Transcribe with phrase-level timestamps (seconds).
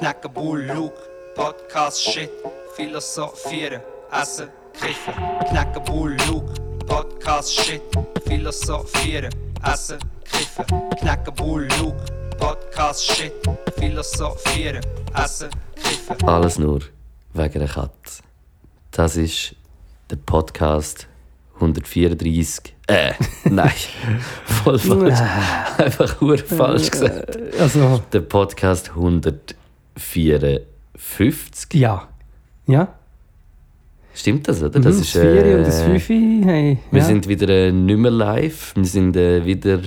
[0.00, 0.96] knacken Bull, Luke,
[1.34, 2.30] Podcast, Shit,
[2.74, 5.12] philosophieren, essen, kiffen.
[5.50, 6.54] Knacken Bull, Luke,
[6.86, 7.82] Podcast, Shit,
[8.26, 9.30] philosophieren,
[9.62, 10.64] essen, kiffen.
[11.00, 12.02] Knacken Bull, Luke,
[12.38, 13.32] Podcast, Shit,
[13.78, 14.80] philosophieren,
[15.14, 16.26] essen, kiffen.
[16.26, 16.80] Alles nur
[17.34, 18.22] wegen der Katze.
[18.92, 19.54] Das ist
[20.08, 21.06] der Podcast
[21.56, 22.74] 134.
[22.86, 23.12] Äh,
[23.44, 23.70] nein.
[24.64, 25.20] Voll falsch.
[25.76, 27.38] Einfach nur falsch gesagt.
[27.60, 28.90] Also, Der Podcast
[29.96, 31.74] 154.
[31.80, 32.08] ja.
[32.66, 32.88] Ja?
[34.14, 34.78] Stimmt das, oder?
[34.80, 36.42] Das Mhm, ist, das Vieri und das äh, Fünfi.
[36.44, 37.04] Hey, Wir ja.
[37.06, 38.72] sind wieder äh, nicht mehr live.
[38.76, 39.78] Wir sind äh, wieder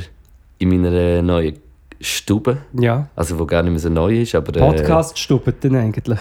[0.59, 1.59] in meiner äh, neuen
[2.01, 2.57] Stube.
[2.79, 3.09] Ja.
[3.15, 4.33] Also, wo gar nicht mehr so neu ist.
[4.35, 6.19] Aber, äh, Podcast stubben dann eigentlich.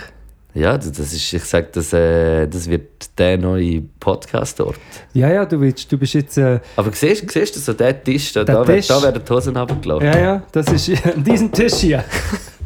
[0.54, 4.76] Ja, das ist, ich sage, das, äh, das wird der neue Podcast-Ort.
[5.14, 6.36] Ja, ja, du, willst, du bist jetzt.
[6.38, 8.88] Äh, Aber siehst, siehst du so den Tisch, da, Der da, Tisch.
[8.88, 10.06] da werden die Hosen runtergelaufen.
[10.06, 12.04] ja, ja, das ist an diesem Tisch hier.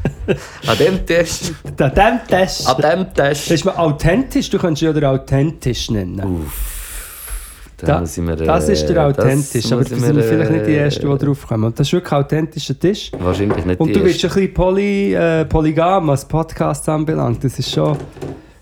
[0.67, 2.67] An dem Tisch, An diesem Tisch.
[2.67, 3.51] an dem Das Tisch.
[3.53, 6.43] ist mal authentisch, du kannst ja den authentisch nennen.
[6.43, 10.67] Uff, da Da- äh, Das ist der authentisch, das aber ich sind wir vielleicht nicht
[10.67, 11.65] die äh, Ersten, die drauf kommen.
[11.65, 13.11] Und das ist wirklich ein authentischer Tisch.
[13.19, 17.43] Wahrscheinlich nicht Und du bist ein bisschen poly, äh, polygam, was Podcasts anbelangt.
[17.45, 17.97] Das ist schon.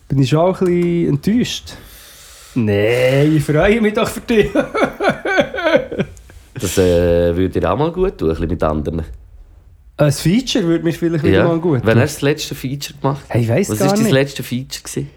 [0.08, 1.72] Bin ich schon auch ein bisschen enttäuscht.
[2.56, 4.50] Nein, ich freue mich doch für dich.
[6.60, 9.02] Das äh, würde dir auch mal gut tun, ein bisschen mit anderen.
[9.96, 13.24] Ein Feature würde mir vielleicht wieder mal gut hast du das letzte Feature gemacht?
[13.28, 14.82] Hey, ich weiß Was war dein letzte Feature?
[14.82, 15.10] Gewesen?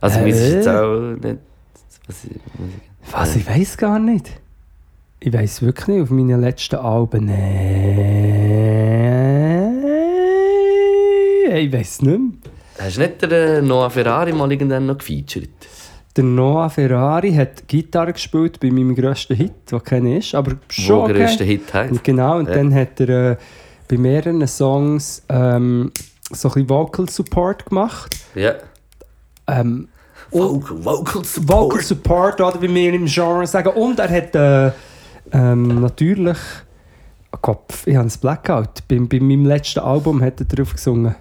[0.00, 0.22] Also, Äh?
[0.22, 1.38] mir ist jetzt auch nicht...
[2.06, 2.16] Was,
[3.12, 3.36] Was?
[3.36, 4.30] Ich weiß gar nicht.
[5.20, 6.02] Ich weiß wirklich nicht.
[6.02, 7.26] Auf meinen letzten Alben.
[11.44, 11.60] Nee.
[11.66, 12.28] Ich weiß nicht mehr.
[12.80, 15.48] hast du nicht den äh, Noah Ferrari mal irgendwann noch gefeatured?
[16.16, 20.96] Der Noah Ferrari hat Gitarre gespielt bei meinem grössten Hit, der keiner ist, aber schon
[20.96, 21.12] Wo okay.
[21.14, 21.62] der grösste Hit?
[21.90, 22.54] Und Genau, und Ja.
[22.54, 23.36] dann hat er äh,
[23.88, 25.92] bei mehreren Songs ähm,
[26.30, 28.16] so ein bisschen Vocal Support gemacht.
[28.34, 28.54] Ja.
[29.46, 29.88] Ähm,
[30.30, 31.48] Vocal, Vocal Support.
[31.48, 33.68] Vocal Support, oder wie wir im Genre sagen.
[33.68, 34.72] Und er hat äh,
[35.32, 36.38] ähm, natürlich.
[37.32, 38.86] Oh Kopf, ich habe ein Blackout.
[38.88, 41.14] Bei, bei meinem letzten Album hat er drauf gesungen.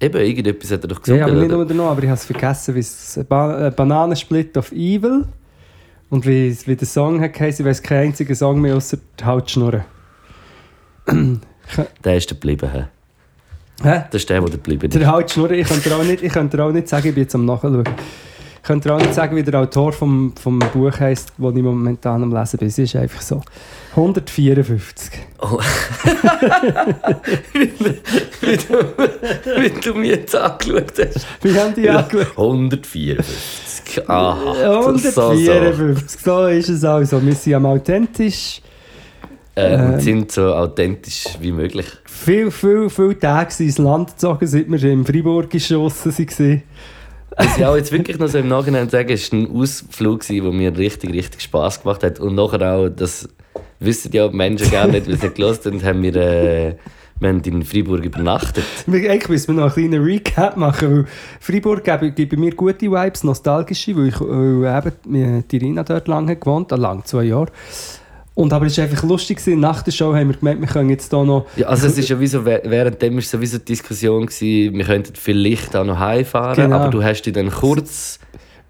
[0.00, 2.24] Eben, irgendetwas hat er doch Ja, gesungen, aber nicht nur noch, aber ich habe es
[2.24, 5.26] vergessen, wie es ba äh, Bananensplit of Evil
[6.08, 7.64] und wie, wie der Song hat geheißen.
[7.64, 9.84] Ich weiß keinen einzigen Song mehr außer die Hautschnurren.
[12.04, 12.70] Der ist geblieben.
[12.72, 12.84] hä?
[13.82, 14.04] Hä?
[14.10, 14.94] Das ist der, der geblieben ist.
[14.94, 17.22] Der Hautschnurren, ich könnte dir auch nicht, ich könnte dir auch nicht sagen, ich bin
[17.22, 17.84] jetzt am Nachschauen.
[18.62, 21.62] Ich könnte dir auch nicht sagen, wie der Autor vom, vom Buch heisst, das ich
[21.62, 22.68] momentan am Lesen bin.
[22.68, 23.40] Es ist einfach so.
[23.92, 25.12] 154.
[25.38, 25.58] Oh.
[27.54, 28.74] wie, du,
[29.62, 31.26] wie du mich jetzt angeschaut hast.
[31.40, 32.36] Wie haben die angeschaut?
[32.36, 34.08] 154.
[34.08, 34.92] Aha.
[34.92, 35.52] das ist so, so.
[35.52, 37.24] 154, so ist es also.
[37.24, 38.60] Wir sind am authentisch.
[39.60, 39.92] Äh, Ähm.
[39.94, 41.86] und sind so authentisch wie möglich.
[42.06, 46.62] Viel, viel, viele Tage sind ins Land gezogen, seit wir im Freiburg geschossen waren.
[47.36, 50.42] Was ich auch jetzt wirklich noch so im Nachhinein sagen, es war ein Ausflug, der
[50.42, 52.18] mir richtig, richtig Spass gemacht hat.
[52.20, 53.28] Und nachher auch, das
[53.78, 56.74] wissen ja die Menschen gar nicht, weil sie gelesen haben, haben wir, äh,
[57.20, 58.64] wir haben in Freiburg übernachtet.
[58.86, 61.06] Eigentlich müssen wir noch einen kleinen Recap machen, weil
[61.38, 61.84] Freiburg
[62.16, 66.70] gibt, mir gute Vibes, nostalgische, weil, ich, weil eben mir- die Irina dort lange gewohnt,
[66.72, 67.46] lang, zwei Jahre.
[68.40, 69.60] Und aber es war einfach lustig, gewesen.
[69.60, 71.44] nach der Show haben wir gemerkt, wir können jetzt hier noch...
[71.56, 75.14] Ja, also es ist ja wie so, währenddem war sowieso die Diskussion, gewesen, wir könnten
[75.14, 76.76] vielleicht auch noch heimfahren, Genau.
[76.76, 78.18] aber du hast dich dann kurz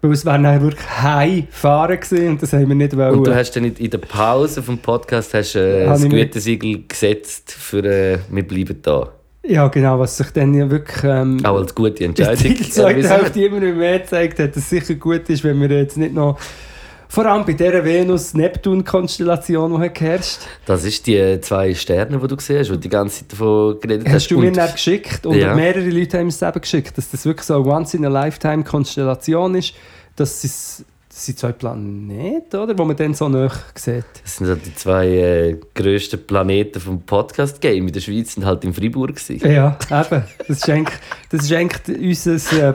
[0.01, 3.15] Weil es wäre dann wirklich heimfahren gewesen und das haben wir nicht wollen.
[3.15, 7.53] und du hast dann in in der Pause vom Podcast hast, äh, das Gütesiegel gesetzt
[7.57, 9.09] für äh, «Wir bleiben da».
[9.43, 11.01] Ja, genau, was sich dann ja wirklich...
[11.05, 14.95] Ähm, Auch als gute Entscheidung zweiten erwiesen Hälfte immer mehr gezeigt hat, dass es sicher
[14.95, 16.37] gut ist, wenn wir jetzt nicht noch...
[17.13, 22.59] Vor allem bei dieser Venus-Neptun-Konstellation, die geherrscht Das ist die zwei Sterne, die du gesehen
[22.59, 24.13] hast, wo du die ganze Zeit davon geredet hast.
[24.13, 25.53] Hast du mir Und- dann geschickt und Ja.
[25.53, 29.73] mehrere Leute haben es eben geschickt, dass das wirklich so eine Once-in-a-Lifetime-Konstellation ist,
[30.15, 32.77] dass es das sind zwei Planeten, oder?
[32.79, 34.05] Wo man dann so nah sieht.
[34.23, 37.87] Das sind so die zwei äh, grössten Planeten vom Podcast-Game.
[37.87, 39.17] In der Schweiz sind halt in Freiburg.
[39.17, 39.51] Gewesen.
[39.51, 40.23] Ja, eben.
[40.47, 40.97] Das ist eigentlich,
[41.29, 42.71] das ist eigentlich unser äh,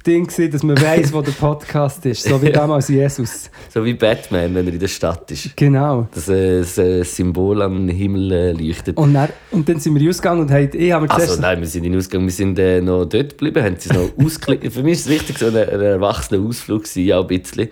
[0.00, 2.24] Promo-Ding, gewesen, dass man weiss, wo der Podcast ist.
[2.24, 3.50] So wie damals Jesus.
[3.72, 5.56] So wie Batman, wenn er in der Stadt ist.
[5.56, 6.08] Genau.
[6.14, 8.96] Das, äh, das äh, Symbol am Himmel äh, leuchtet.
[8.96, 11.66] Und dann, und dann sind wir ausgegangen und haben, ich habe mir Also nein, wir
[11.66, 14.72] sind nicht ausgegangen, wir sind äh, noch dort geblieben, haben sie noch ausgeklickt.
[14.72, 17.68] Für mich ist es richtig so ein, ein erwachsener Ausflug gewesen, ja, ein bisschen.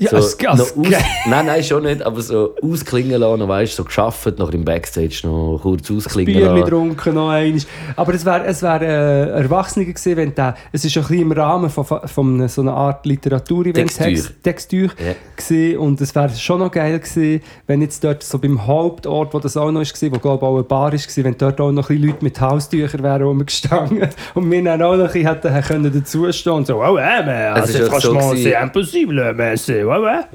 [0.00, 0.92] Ja, so als- als noch aus.
[1.26, 5.20] Nein, nein, schon nicht, aber so ausklingen lassen, weißt du, so geschafft, noch im Backstage
[5.24, 6.64] noch kurz ausklingen Bier lassen.
[6.64, 7.60] getrunken noch einmal.
[7.96, 11.32] Aber es wäre es wär, äh, Erwachsene gewesen, wenn der, es ist ein bisschen im
[11.32, 14.06] Rahmen von, von so einer Art Literatur-Event, Textür.
[14.06, 14.88] Text- Textür
[15.36, 15.78] gewesen.
[15.78, 19.56] und es wäre schon noch geil gewesen, wenn jetzt dort so beim Hauptort, wo das
[19.56, 21.98] auch noch war, wo glaube ich auch eine Bar war, wenn dort auch noch ein
[22.02, 25.92] Leute mit Haustüchern wären rumgestanden und wir dann auch noch ein bisschen hätten hätten können
[25.92, 29.36] dazustehen und so, oh, äh, mais, Es ist c'est auch so gewesen- c'est impossible, ouais,
[29.36, 29.56] ouais.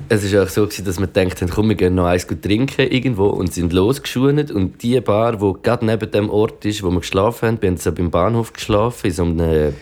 [0.10, 2.42] Es war auch so, gewesen, dass wir gedacht haben, komm, wir gehen noch eins gut
[2.42, 4.52] trinken irgendwo und sind losgeschunet.
[4.52, 7.78] Und die Bar, die gerade neben dem Ort ist, wo wir geschlafen haben, wir haben
[7.78, 9.74] so beim Bahnhof geschlafen, in so einem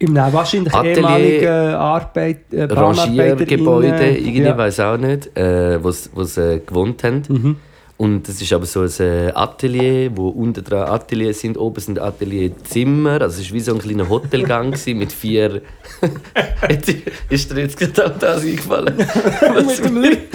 [0.00, 4.56] Im äh, wahrscheinlich Atelier- ehemaligen Arbeit, äh, Rangiergebäude, irgendwie, Ja.
[4.56, 7.22] weiß auch nicht, äh, wo sie- sie gewohnt haben.
[7.28, 7.56] Mhm.
[7.98, 11.98] Und das ist aber so ein äh, Atelier, wo unten dran Ateliers sind, oben sind
[11.98, 13.20] Atelierzimmer.
[13.20, 15.62] Also es war wie so ein kleiner Hotelgang mit vier...
[17.28, 18.94] Ist dir jetzt auch das eingefallen?
[19.66, 20.28] Mit dem Licht.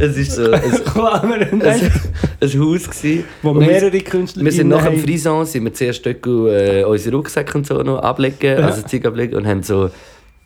[0.00, 1.92] Es ist so ein, ein, nein.
[2.40, 3.24] ein Haus gewesen.
[3.42, 5.00] Wo mehrere Künstler Wir sind nach dem.
[5.00, 9.36] Frison, sind wir zuerst dort äh, unsere Rucksäcke und so noch ablegen, also Zeug ablegen
[9.36, 9.90] und haben so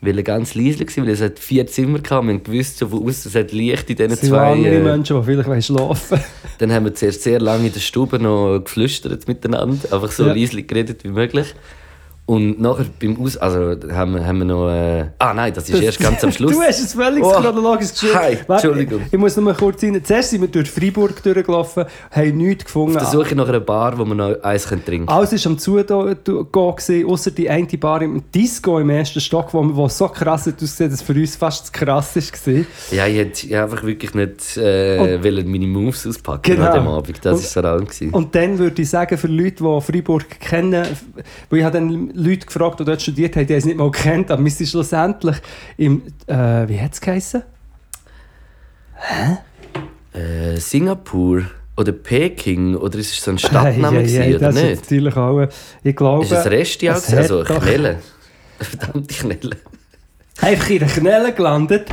[0.05, 2.25] wollen ganz leise sein, weil es hat vier Zimmer gehabt.
[2.27, 4.51] Wir haben gewusst, so von außen es hat Licht in diesen Es sind zwei.
[4.53, 6.19] andere Äh, Menschen, die vielleicht schlafen
[6.59, 10.33] dann haben wir zuerst sehr lange in der Stube noch geflüstert miteinander, einfach so Ja.
[10.33, 11.53] leise geredet wie möglich.
[12.25, 13.35] Und nachher beim Aus...
[13.35, 14.69] Also haben wir, haben wir noch...
[14.69, 16.53] Äh, ah nein, das ist erst ganz am Schluss.
[16.53, 17.31] Du hast es völlig Oh.
[17.31, 18.13] chronologisch geschrieben.
[18.15, 19.01] Hi, Entschuldigung.
[19.11, 20.01] Ich muss noch mal kurz rein.
[20.01, 22.95] Zuerst sind wir durch Freiburg durchgelaufen, haben nichts gefunden.
[22.95, 25.09] Auf der Suche nach einer Bar, wo wir noch eins trinken können.
[25.09, 29.89] Alles war am Zugehen, außer die eine Bar im Disco im ersten Stock, wo, wo
[29.89, 32.53] so krass ausgesehen, dass für uns fast zu krass war.
[32.91, 36.67] Ja, ich hätte ich einfach wirklich nicht äh, wollen meine Moves auspacken Genau.
[36.67, 37.19] an dem Abend.
[37.21, 38.13] Das Und- war vor allem.
[38.13, 40.85] Und dann würde ich sagen, für Leute, die Freiburg kennen,
[41.49, 43.91] weil ich habe dann Leute gefragt, die dort studiert haben, die haben es nicht mal
[43.91, 45.37] kennt, aber wir sind schlussendlich
[45.77, 47.43] im, äh, wie hat es geheißen?
[50.13, 51.43] Äh, Singapur
[51.75, 54.81] oder Peking oder ist es so ein Stadtname Hey, hey, hey, oder das ist nicht?
[54.81, 55.47] natürlich auch,
[55.83, 56.23] ich glaube...
[56.23, 57.19] Ist es Resti auch es gewesen?
[57.19, 57.99] Also Knelle?
[58.59, 59.57] Verdammte Knelle.
[60.41, 61.87] einfach in einer Knelle gelandet,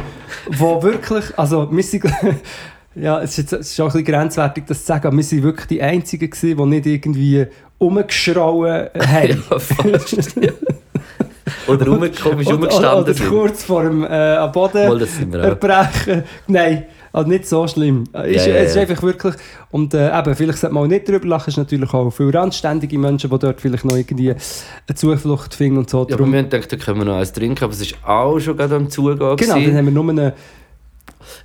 [0.49, 2.05] wo wirklich, also wir sind,
[2.95, 5.25] ja, es ist, jetzt, es ist auch ein bisschen grenzwertig, das zu sagen, aber wir
[5.25, 7.47] sind wirklich die Einzigen gewesen, die nicht irgendwie
[7.81, 9.43] rumgeschrauen haben.
[9.51, 10.37] Ja, fast.
[10.41, 10.51] ja.
[11.67, 13.29] Oder rumgekommen, ist Oder- rumgestanden Oder sind.
[13.29, 15.45] kurz vor dem äh, am Boden Mal, das sind wir auch.
[15.45, 16.25] erbrechen.
[16.47, 18.05] Nein, also nicht so schlimm.
[18.05, 19.35] Ist, Ja, ja, Es ist einfach wirklich,
[19.71, 22.35] und äh, eben, vielleicht sollte man auch nicht drüber lachen, es ist natürlich auch viele
[22.35, 25.99] randständige Menschen, die dort vielleicht noch irgendwie eine Zuflucht finden und so.
[25.99, 27.97] Ja, aber Darum- wir haben gedacht, da können wir noch eins trinken, aber es ist
[28.05, 29.19] auch schon gerade am Zugehen.
[29.19, 29.77] genau, dann gewesen.
[29.77, 30.33] haben wir nur eine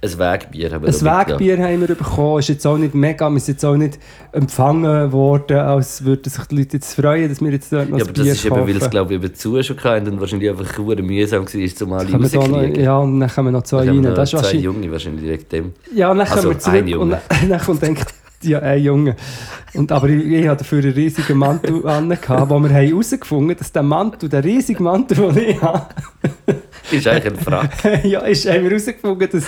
[0.02, 2.40] Ein Wegbier haben wir Ein Wegbier haben wir bekommen.
[2.40, 4.00] Ist jetzt auch nicht mega, wir sind jetzt auch nicht
[4.32, 8.04] empfangen worden, als würden sich die Leute jetzt freuen, dass wir jetzt dort noch Ja,
[8.06, 10.20] ein aber das Bier ist eben, weil es glaube ich eben zu schon hatten und
[10.20, 12.84] wahrscheinlich einfach verdammt mühsam war, um alle rauszukriegen.
[12.84, 14.04] ja, und dann kommen noch zwei rein.
[14.04, 15.74] Das ist zwei Junge wahrscheinlich wegen dem.
[15.94, 17.04] ja, und dann Also, kommen wir zurück ein Junge.
[17.04, 19.16] und dann, dann kommt denkt, ja, ein Junge.
[19.74, 23.72] Und, aber ich, ich hatte dafür einen riesigen Mantel an, wo wir herausgefunden haben, dass
[23.72, 25.86] der Mantel, der riesige Mantel, den ich habe,
[26.92, 27.72] Ist eigentlich ein Frack.
[28.04, 29.46] ja, ist, haben wir herausgefunden, dass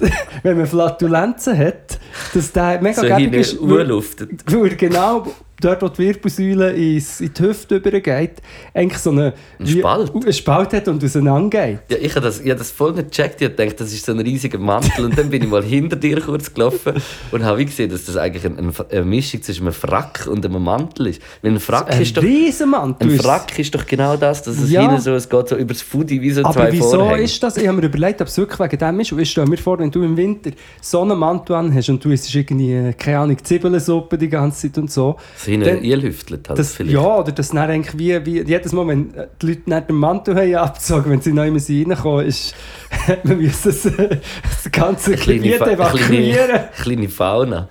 [0.42, 1.98] wenn man Flatulenzen hat,
[2.34, 3.58] dass der mega so gäbig ist.
[3.60, 3.90] weil-.
[4.46, 5.26] Weil genau
[5.60, 8.42] dort, wo die Wirbelsäule ins, in die Hüfte übergeht,
[8.74, 10.14] eigentlich so eine, Ein wie- Spalt.
[10.14, 11.80] einen Spalt hat und auseinandergeht.
[11.90, 13.40] Ja, ich habe das, ich hab das voll nicht gecheckt.
[13.42, 15.04] Ich gedacht, das ist so ein riesiger Mantel.
[15.04, 16.94] Und dann bin ich mal hinter dir kurz gelaufen
[17.30, 20.62] und habe gesehen, dass das eigentlich ein, ein, eine Mischung zwischen einem Frack und einem
[20.62, 21.22] Mantel ist.
[21.42, 22.22] Weil ein Frack Ein ist doch...
[22.22, 23.10] Riesenmantel.
[23.10, 24.82] Ein Frack ist doch genau das, dass es Ja.
[24.82, 27.22] hinten so, es geht so über das Foodie wie so Aber zwei wieso Vorhänge.
[27.22, 27.56] ist das?
[27.56, 29.12] Ich habe mir überlegt, ob es wirklich wegen dem ist.
[29.12, 32.04] Und ich stelle mir vor, wenn du im Winter so einen Mantel an hast und
[32.04, 35.16] du isst irgendwie, keine Ahnung, Zwiebelsuppe die ganze Zeit und so.
[35.34, 36.94] Das hinten Dann- einlüftelt halt Das, vielleicht.
[36.94, 39.12] ja, oder das dann eigentlich wie, wie jedes Mal, wenn
[39.42, 42.54] die Leute nicht den Mantel haben abgezogen, wenn sie neu reinkommen, ist,
[43.24, 46.46] man müssen das, äh, das ganze Gebiet evakuieren.
[46.46, 47.68] kleine, kleine Fauna.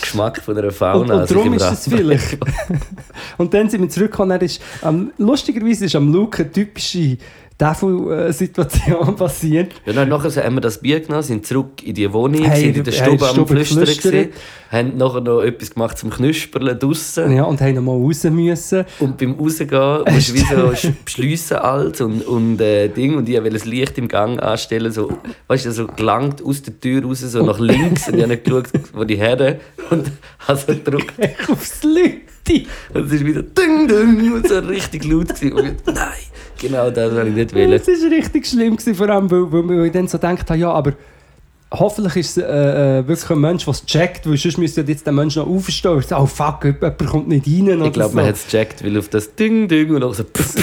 [0.00, 1.14] Geschmack von einer Und, Fauna.
[1.14, 2.38] und also darum ist es vielleicht.
[3.38, 4.40] und dann sind wir zurückgekommen.
[4.40, 6.44] Ist, ähm, lustigerweise ist am Luke
[7.62, 9.72] eine typische Devil-Situation passiert.
[9.86, 12.76] Ja, dann nachher haben wir das Bier genommen, sind zurück in die Wohnung, Hey, sind
[12.78, 14.28] in der hey, Stube am Stube Flüstern, gewesen,
[14.70, 17.36] haben nachher noch etwas gemacht zum Knüspeln draussen.
[17.36, 18.84] Ja, und haben noch mal raus müssen.
[19.00, 23.16] Und beim Rausgehen musst du wie so sch- beschliessen alles und, und äh, Ding.
[23.16, 25.12] Und ich wollte das Licht im Gang anstellen, so,
[25.48, 28.08] weißt du, so gelangt aus der Tür raus, so nach links.
[28.08, 29.56] Und ich habe nicht geschaut, wo die Herren
[29.90, 30.10] und
[30.48, 31.12] habe so gedrückt.
[31.50, 32.20] Aufs Leute.
[32.92, 35.52] Und es ist wieder ding, ding, und so richtig laut gewesen.
[35.52, 36.08] Und ich, nein,
[36.62, 37.72] genau das wollte ich nicht wollen.
[37.72, 40.58] Es war richtig schlimm, gewesen, vor allem, weil, weil, weil ich dann so gedacht habe,
[40.58, 40.92] ja, aber
[41.72, 45.06] hoffentlich ist es äh, äh, wirklich ein Mensch, der es checkt, weil sonst müsste jetzt
[45.06, 48.26] der Mensch noch aufstehen und sagen, oh fuck, jemand kommt nicht rein Ich glaube, man
[48.26, 50.54] hat es gecheckt, weil auf das Ding, Ding und auch so das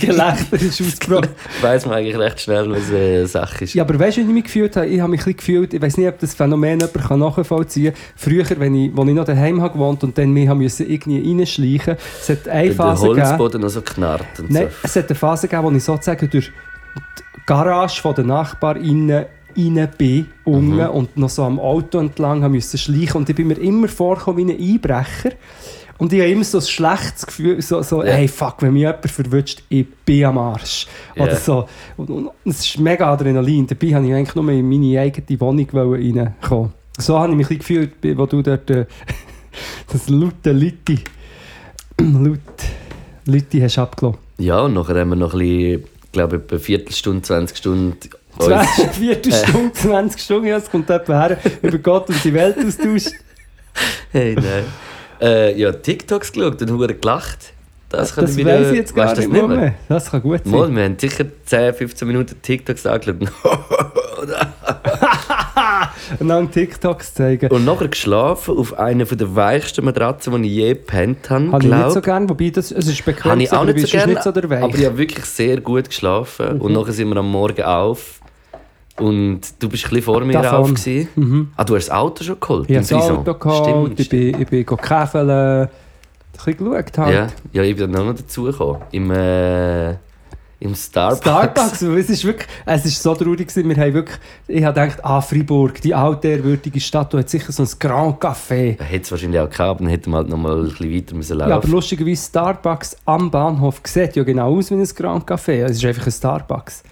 [0.00, 1.28] Gelächter ist ausgebrochen.
[1.60, 3.74] weiß man eigentlich recht schnell, was eine Sache ist.
[3.74, 4.86] Ja, aber weißt du, wie ich mich gefühlt habe?
[4.86, 7.92] Ich habe mich ein bisschen gefühlt, ich weiß nicht, ob das Phänomen jemand kann nachvollziehen
[7.92, 8.02] kann.
[8.16, 11.38] Früher, wenn ich, als ich noch daheim habe gewohnt und dann mich haben müssen irgendwie
[11.38, 14.76] reinschleichen, es hat eine der Phase gegeben, Holzboden noch so knarrt und Nein, so.
[14.82, 16.50] es hat eine Phase gegeben, wo ich sozusagen durch
[17.36, 20.80] die Garage von der Nachbarinnen rein bin unten Mhm.
[20.88, 24.46] und noch so am Auto entlang haben müssen schleichen und ich bin mir immer vorgekommen
[24.48, 25.32] wie ein Einbrecher
[25.98, 28.12] und ich habe immer so ein schlechtes Gefühl, so, so Ja.
[28.12, 30.86] hey fuck, wenn mich jemand verwünscht, ich bin am Arsch.
[31.14, 31.24] Ja.
[31.24, 31.68] Oder so.
[31.96, 33.66] Und, und es ist mega Adrenalin.
[33.68, 36.72] Dabei habe ich eigentlich nur in meine eigene Wohnung reinkommen.
[36.98, 38.86] So habe ich mich ein gefühlt, wo du dort äh,
[39.92, 40.96] das laute Leute,
[42.00, 42.38] laut
[43.26, 44.18] Leute hast abgelassen.
[44.38, 47.86] Ja, und nachher haben wir noch ein bisschen, ich glaube, etwa eine Viertelstunde, 20 Stunden
[47.92, 48.16] uns- 20
[48.92, 53.12] Viertelstunde, 20 Stunden, ja, es kommt jemand her, über Gott und die Welt austauscht.
[54.10, 54.64] Hey, nein.
[55.20, 57.52] äh, ja, TikToks geschaut und hure gelacht.
[57.88, 58.58] Das kann Das ich wieder...
[58.58, 59.74] weiß ich jetzt gar nicht das mehr.
[59.88, 60.52] Das kann gut sein.
[60.52, 63.16] Mal, wir haben sicher 10, 15 Minuten TikToks angeschaut.
[66.18, 67.50] Und dann TikToks zeigen.
[67.50, 71.52] und nachher geschlafen auf einer der weichsten Matratzen, die ich je gepennt habe.
[71.52, 73.72] Habe ich nicht so gerne, wobei das, es ist ich auch aber nicht du so
[73.72, 74.62] bist gerne, nicht so der Weich.
[74.62, 76.56] aber ich habe wirklich sehr gut geschlafen.
[76.56, 76.60] Mhm.
[76.60, 78.20] Und nachher sind wir am Morgen auf.
[78.98, 80.60] Und du bist ein bisschen vor mir Davon.
[80.60, 80.74] auf.
[80.74, 81.08] gewesen.
[81.14, 81.52] Mhm.
[81.56, 82.68] Ah, du hast das Auto schon geholt?
[82.68, 83.10] Ich habe das?
[83.10, 85.68] Auto geholt, Stimmt, ich bin, ich bin käfeln, ein
[86.32, 87.14] bisschen geschaut halt.
[87.14, 88.82] Ja, ja, ich bin noch dazugekommen.
[88.90, 89.92] Im, äh,
[90.60, 91.20] Im Starbucks.
[91.20, 95.02] Starbucks, es ist wirklich, es ist so traurig gewesen, wir haben wirklich, ich habe gedacht,
[95.04, 98.78] ah, Freiburg, die alte, ehrwürdige Stadt, die hat sicher so ein Grand Café.
[98.78, 101.38] Hätte es wahrscheinlich auch gehabt, dann hätte man halt noch mal ein bisschen weiter müssen
[101.38, 105.64] laufen Ja, aber lustigerweise Starbucks am Bahnhof sieht ja genau aus wie ein Grand Café.
[105.64, 106.82] Es ist einfach ein Starbucks.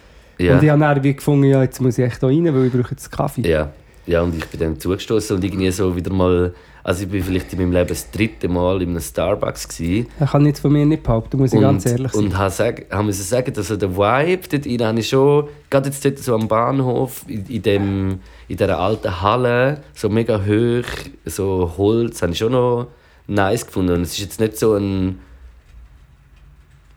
[0.41, 0.55] Ja.
[0.55, 2.73] Und ich habe dann wie gefunden, ja, jetzt muss ich echt da rein, weil ich
[2.73, 3.49] brauche jetzt Kaffee.
[3.49, 3.71] ja.
[4.07, 6.55] ja, und ich bin dann zugestoßen und irgendwie so wieder mal...
[6.83, 10.07] Also ich bin vielleicht in meinem Leben das dritte Mal in einem Starbucks gewesen.
[10.19, 12.25] Ich kann nichts von mir nicht behaupten, muss ich und, ganz ehrlich sein.
[12.25, 15.49] Und habe sag, hab müssen sagen, dass so der Vibe dort rein, habe ich schon,
[15.69, 20.41] gerade jetzt dort so am Bahnhof, in, in, dem, in dieser alten Halle, so mega
[20.41, 20.89] hoch,
[21.27, 22.87] so Holz, habe ich schon noch
[23.27, 23.93] nice gefunden.
[23.93, 25.19] Und es ist jetzt nicht so ein,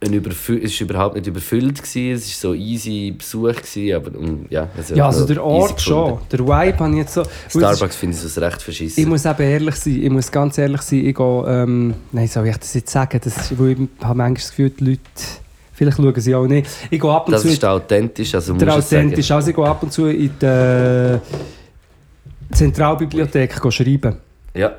[0.03, 4.17] ein Überfü es ist überhaupt nicht überfüllt gewesen, es war so easy Besuch gewesen, aber
[4.17, 4.67] um, ja.
[4.77, 6.19] Also Ja, also der Ort schon.
[6.31, 7.23] Der Vibe habe ich jetzt so...
[7.49, 9.09] Starbucks finde ich so recht Ich verschissen.
[9.09, 12.57] muss eben ehrlich sein, ich muss ganz ehrlich sein, ich gehe, ähm, nein, soll ich
[12.57, 13.19] das jetzt sagen?
[13.23, 15.01] Das ist, weil ich habe manchmal das Gefühl, die Leute,
[15.73, 16.67] vielleicht schauen sie auch nicht.
[16.89, 17.47] Ich gehe ab und Das zu...
[17.47, 21.19] ist authentisch, also der authentisch, also ich gehe ab und zu in die
[22.51, 24.17] Zentralbibliothek go schreiben.
[24.53, 24.73] Ja,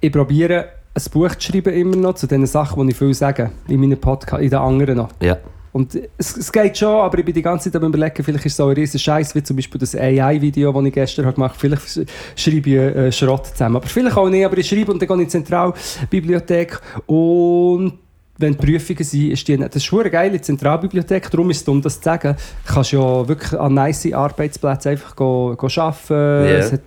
[0.00, 3.50] Ich probiere ein Buch zu schreiben immer noch zu den Sachen, die ich viel sage,
[3.68, 5.08] in meinen Podcasts, in den anderen noch.
[5.20, 5.38] ja.
[5.70, 8.52] Und es, es geht schon, aber ich bin die ganze Zeit am überlegen, vielleicht ist
[8.52, 11.56] es so ein riesen Scheiß wie zum Beispiel das AI-Video, das ich gestern habe gemacht
[11.56, 11.76] habe.
[11.76, 13.76] Vielleicht schreibe ich äh, Schrott zusammen.
[13.76, 17.92] Aber vielleicht auch nicht, aber ich schreibe und dann gehe ich in die Zentralbibliothek und
[18.38, 21.82] wenn die Prüfungen sind, ist die, das ist eine geile Zentralbibliothek, darum ist es dumm,
[21.82, 22.36] das zu sagen.
[22.66, 26.48] Du kannst ja wirklich an nice Arbeitsplätzen einfach go, go arbeiten.
[26.48, 26.58] Ja.
[26.58, 26.82] Es, hat,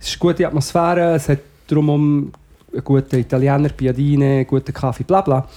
[0.00, 2.32] es ist eine gute Atmosphäre, es hat drumherum
[2.72, 5.48] einen guten Italiener, Piadine, guten Kaffee, bla bla.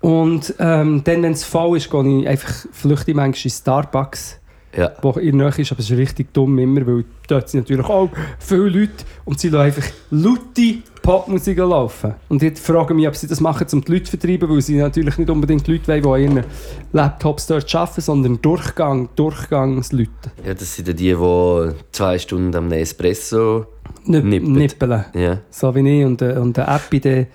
[0.00, 4.40] Und ähm, dann, wenn es voll ist, gehe ich einfach flüchte ich manchmal in Starbucks,
[4.76, 4.92] ja.
[5.02, 7.86] wo in der Nähe ist, aber es ist richtig dumm immer, weil dort sind natürlich
[7.86, 10.78] auch viele Leute und sie lassen einfach laute
[11.10, 12.14] Popmusik laufen.
[12.28, 14.76] Und ich frage mich, ob sie das machen, um die Leute zu vertreiben, weil sie
[14.76, 16.44] natürlich nicht unbedingt die Leute wollen, die an ihren
[16.92, 20.10] Laptops dort arbeiten, sondern Durchgang, Durchgangsleute.
[20.46, 23.66] Ja, das sind ja die, die zwei Stunden am Espresso.
[24.04, 24.48] Nip Nippet.
[24.48, 25.04] Nippeln.
[25.14, 25.38] Ja.
[25.50, 27.26] So wie ich und, äh, und eine App in den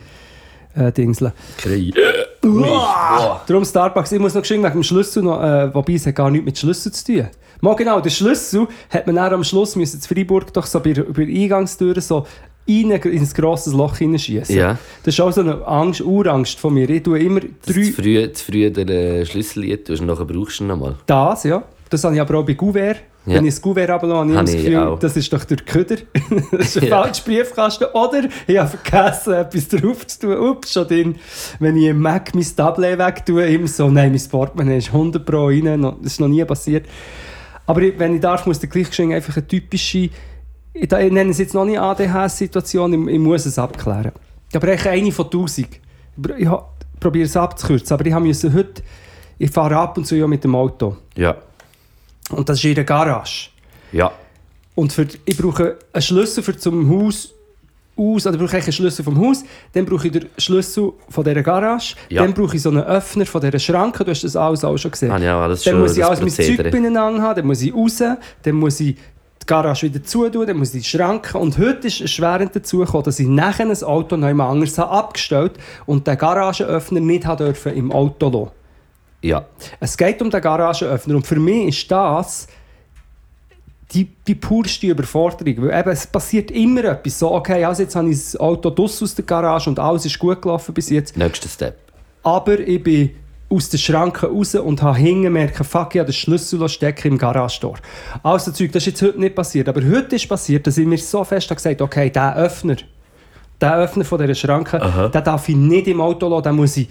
[0.75, 1.33] äh, Dingseln.
[1.57, 1.95] Krieg.
[3.47, 6.29] Darum Starbucks, ich muss noch geschwind wegen dem Schlüssel noch, äh, wobei es hat gar
[6.31, 7.27] nichts mit Schlüssel zu tun.
[7.61, 10.91] Mal genau, den Schlüssel hat man dann am Schluss müssen in Freiburg doch so bei,
[10.93, 12.25] der- bei der Eingangstür so
[12.67, 14.55] in ein grosses Loch hineinschießen.
[14.55, 14.77] Ja.
[15.03, 16.89] Das ist auch so eine Angst, Urangst von mir.
[16.89, 17.49] Ich tue immer drei...
[17.83, 20.95] zu früh, zu früh den äh, Schlüssel liet, und nachher brauchst du ihn nochmal.
[21.05, 21.63] Das, ja.
[21.89, 22.97] Das habe ich aber auch bei Gouvert.
[23.27, 23.35] Ja.
[23.35, 24.99] Wenn ich das Gouvert runterlasse, habe ich das Gefühl, auch.
[24.99, 25.97] das ist doch der Köder.
[26.51, 27.03] das ist ein Ja.
[27.03, 27.85] falscher Briefkasten.
[27.93, 30.37] Oder ich habe vergessen, etwas drauf zu tun.
[30.37, 31.15] Ups, schon drin.
[31.59, 35.47] Wenn ich im Mac mein Tablet wegtue, immer so, nein, mein Portemonnaie ist 100 Pro
[35.47, 35.81] rein.
[35.81, 36.85] Das ist noch nie passiert.
[37.67, 40.09] Aber wenn ich darf, muss der gleich einfach eine typische,
[40.75, 44.11] ich, ich nenne es jetzt noch nicht ADHS-Situation, ich, ich muss es abklären.
[44.53, 45.67] Aber eigentlich eine von 1000.
[45.67, 45.79] Ich,
[46.37, 46.49] ich
[46.99, 48.83] probiere es abzukürzen, aber ich habe müssen heute,
[49.37, 50.97] ich fahre ab und zu ja mit dem Auto.
[51.15, 51.35] Ja.
[52.29, 53.49] Und das ist in der Garage.
[53.91, 54.11] Ja.
[54.75, 57.31] Und für, ich brauche einen Schlüssel für zum Haus
[57.97, 61.43] aus, oder brauche ich einen Schlüssel vom Haus, dann brauche ich den Schlüssel von dieser
[61.43, 62.23] Garage, Ja.
[62.23, 64.91] dann brauche ich so einen Öffner von dieser Schranke, du hast das alles auch schon
[64.91, 65.15] gesehen.
[65.17, 67.61] Ich auch alles dann schon muss ich das alles mein Zeug beieinander haben, dann muss
[67.61, 68.03] ich raus,
[68.43, 68.97] dann muss ich
[69.45, 71.39] die Garage wieder zutun, dann muss ich die Schranken.
[71.39, 74.91] Und heute ist erschwerend dazu gekommen, dass ich nachher ein Auto noch jemand anderes habe
[74.91, 75.53] abgestellt
[75.85, 78.51] und den Garagenöffner nicht habe dürfen im Auto lassen.
[79.21, 79.45] Ja.
[79.79, 82.47] Es geht um den Garagenöffner und für mich ist das
[83.93, 85.67] die, die purste Überforderung.
[85.67, 87.19] Weil eben, es passiert immer etwas.
[87.19, 90.41] So, okay, also jetzt habe ich das Auto aus der Garage und alles ist gut
[90.41, 91.15] gelaufen bis jetzt.
[91.15, 91.77] Nächster Step.
[92.23, 93.11] Aber ich bin
[93.49, 97.17] aus den Schranken raus und habe hinten gemerkt, fuck, ich habe den Schlüssel stecken im
[97.17, 97.77] Garagentor.
[98.23, 99.69] Also Zeug, das ist jetzt heute nicht passiert.
[99.69, 102.77] Aber heute ist passiert, dass ich mir so fest habe gesagt okay, der Öffner,
[103.61, 105.09] der Öffner von dieser Schranke, Aha.
[105.09, 106.89] den darf ich nicht im Auto lassen, den muss ich,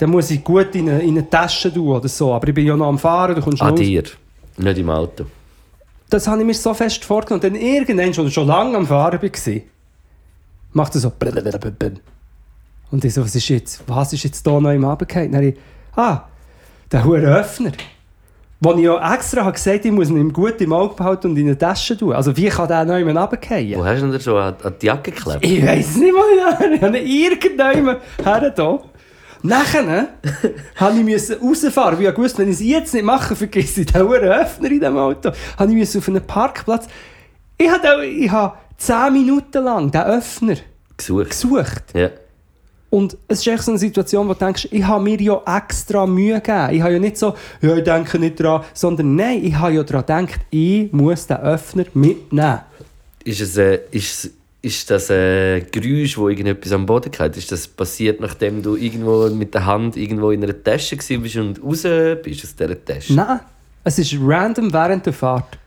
[0.00, 2.34] den muss ich gut in eine, in eine Tasche tun oder so.
[2.34, 3.80] Aber ich bin ja noch am Fahren, du kommst An raus.
[3.80, 4.02] dir.
[4.58, 5.26] Nicht im Auto.
[6.10, 7.44] Das habe ich mir so fest vorgenommen.
[7.44, 9.60] Und dann irgendwann, schon, schon lange am Fahren war,
[10.72, 11.12] macht er so.
[12.90, 13.82] Und ich so, was ist jetzt?
[13.86, 15.08] Was ist jetzt da noch im Abend
[15.96, 16.22] ah,
[16.92, 17.72] der hohe Öffner.
[18.60, 21.46] Wo ich ja extra habe gesagt ich muss ihn gut im Auge behalten und in
[21.46, 22.14] eine Tasche tun.
[22.14, 23.78] Also wie kann der noch jemand runterfallen?
[23.78, 25.44] Wo hast du denn schon an, an die Jacke geklebt?
[25.44, 28.78] Ich weiß nicht mal, ich habe ihn irgendjemand her da.
[29.42, 30.08] Nachher
[30.76, 33.86] habe ich müssen rausfahren, weil ich wusste, wenn ich es jetzt nicht mache, vergesse ich
[33.88, 35.32] den Öffner in diesem Auto.
[35.58, 36.88] Habe ich müssen auf einen Parkplatz.
[37.58, 40.56] Ich habe, ich habe 10 Minuten lang den Öffner
[40.96, 41.30] Gesucht.
[41.30, 41.84] gesucht.
[41.94, 42.08] Ja.
[42.88, 46.06] Und es ist echt so eine Situation, wo du denkst, ich habe mir ja extra
[46.06, 46.68] Mühe gegeben.
[46.72, 49.82] Ich habe ja nicht so, ja, ich denke nicht dran, sondern nein, ich habe ja
[49.82, 52.60] daran gedacht, ich muss den Öffner mitnehmen.
[53.24, 54.30] Ist, es, äh, ist,
[54.62, 57.36] ist das ein Geräusch, wo irgendetwas am Boden geht?
[57.36, 61.62] Ist das passiert, nachdem du irgendwo mit der Hand irgendwo in einer Tasche warst und
[61.62, 61.82] raus
[62.22, 63.14] bist aus dieser Tasche?
[63.14, 63.40] Nein,
[63.82, 65.58] es ist random während der Fahrt.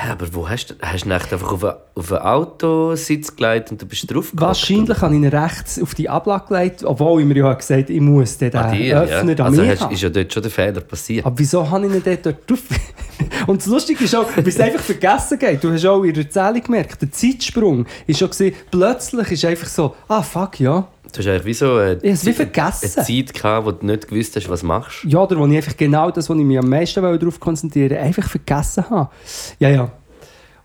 [0.00, 0.74] Hä, aber wo hast du...
[0.80, 5.00] Hast du nicht einfach auf einen, auf einen Autositz gelegt und du bist drauf Wahrscheinlich
[5.00, 8.38] habe ich ihn rechts auf die Ablage gelegt, obwohl ich mir ja gesagt ich muss
[8.38, 9.44] den den dir, Öffner ja.
[9.44, 11.26] Also hast, ist ja dort schon der Fehler passiert.
[11.26, 12.60] Aber wieso habe ich ihn dort dort drauf?
[13.48, 15.64] Und das Lustige ist auch, wie es einfach vergessen geht.
[15.64, 19.66] Du hast auch in der Erzählung gemerkt, der Zeitsprung ist schon gesehen, plötzlich ist einfach
[19.66, 20.86] so, ah fuck, ja.
[21.12, 22.92] Du hast eigentlich wie so eine, wie vergessen.
[22.96, 25.04] eine Zeit gehabt, wo du nicht gewusst hast, was du machst.
[25.04, 28.02] Ja, oder wo ich einfach genau das, was ich mich am meisten darauf konzentrieren wollte,
[28.02, 29.10] einfach vergessen habe.
[29.58, 29.90] Ja, ja.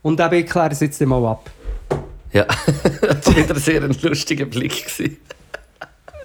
[0.01, 1.49] Und eben, ich kläre es jetzt mal ab.
[2.33, 2.45] Ja,
[3.01, 4.85] das war wieder ein sehr ein lustiger Blick.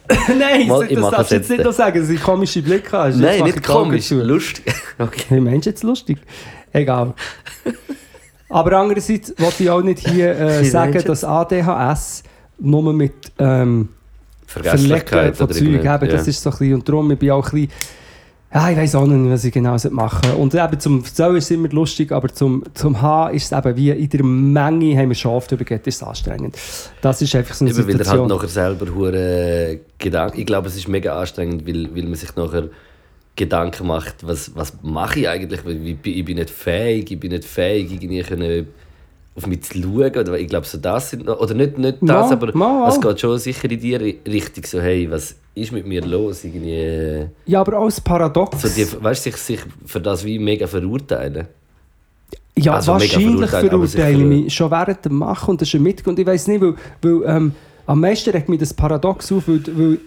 [0.38, 3.10] Nein, Mal, das ich darfst du jetzt nicht noch sagen, dass ich komische Blicke habe.
[3.10, 4.74] Jetzt Nein, nicht komisch, lustig.
[4.98, 5.38] Okay.
[5.38, 6.18] Meinst du jetzt lustig?
[6.72, 7.14] Egal.
[8.48, 12.22] Aber andererseits wollte ich auch nicht hier äh, sagen, dass ADHS
[12.58, 13.90] nur mit ähm,
[14.48, 17.32] Verlecken Vergesslichkeit von Zeug eben, das ist so ein bisschen, und darum ich bin ich
[17.32, 17.70] auch ein bisschen,
[18.54, 20.40] ja, ich weiß auch nicht, was ich genau machen soll.
[20.40, 23.76] Und eben zum Erzählen ist es immer lustig, aber zum, zum H ist es eben
[23.76, 26.56] wie in der Menge haben wir schon oft übergeht, ist es anstrengend.
[27.02, 28.28] Das ist einfach so eine Eben, weil er halt Situation.
[28.28, 30.40] nachher selber hure Gedanken.
[30.40, 32.68] Ich glaube, es ist mega anstrengend, weil, weil man sich nachher
[33.36, 35.66] Gedanken macht, was, was mache ich eigentlich?
[35.66, 38.66] Weil Ich bin, ich bin nicht fähig, ich bin nicht fähig, irgendwie können
[39.38, 40.10] auf mich zu schauen.
[40.16, 43.00] Oder ich glaube, so das sind noch, oder nicht, nicht das, Mal, aber mal es
[43.00, 46.44] geht schon sicher in die Ri- Richtung so, hey, was ist mit mir los?
[46.44, 48.60] Irgendwie, äh, ja, aber auch das Paradox.
[48.60, 51.48] so die, weißt du, sich, sich für das wie mega verurteilen.
[52.58, 56.18] Ja, Also wahrscheinlich verurteile ich mich schon während dem Machen und das ist ein Mitgrund.
[56.18, 57.52] Ich weiß nicht, weil, weil ähm,
[57.86, 59.98] am meisten regt mich das Paradox auf, weil, weil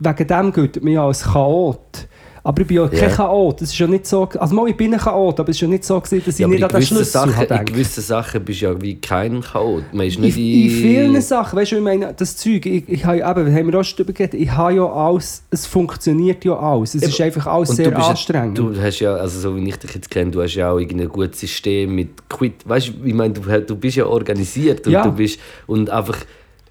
[0.00, 2.08] wegen dem gilt mir als Chaot.
[2.48, 3.14] Aber ich bin ja kein Ja.
[3.14, 3.60] Chaot.
[3.60, 5.68] Das ist ja nicht so, also mal, ich bin ein Chaot, aber es ist ja
[5.68, 7.64] nicht so, gewesen, dass ich Ja, aber nicht in an den Schlüssel Sachen, habe in
[7.66, 9.82] gewissen Sachen bist du ja wie kein Chaot.
[9.92, 13.04] Man ist In, nicht in vielen Sachen, weißt du, ich meine, das Zeug, ich, ich
[13.04, 16.42] habe, ja- eben, haben wir auch schon darüber geredet, ich habe ja alles, es funktioniert
[16.46, 16.94] ja alles.
[16.94, 18.56] Es ist einfach alles Und sehr du anstrengend.
[18.56, 21.10] Du hast ja, also so wie ich dich jetzt kenne, du hast ja auch irgendein
[21.10, 22.66] gutes System mit Quit.
[22.66, 25.02] Weißt du, ich meine, du, du bist ja organisiert und Ja.
[25.02, 26.16] du bist und einfach,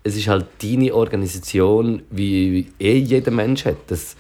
[0.04, 3.76] es ist halt deine Organisation, wie, wie eh jeder Mensch hat.
[3.86, 4.16] Das,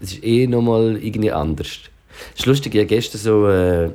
[0.00, 1.68] das ist eh nochmal irgendwie anders.
[2.34, 3.90] Es ist lustig, ich habe gestern so äh,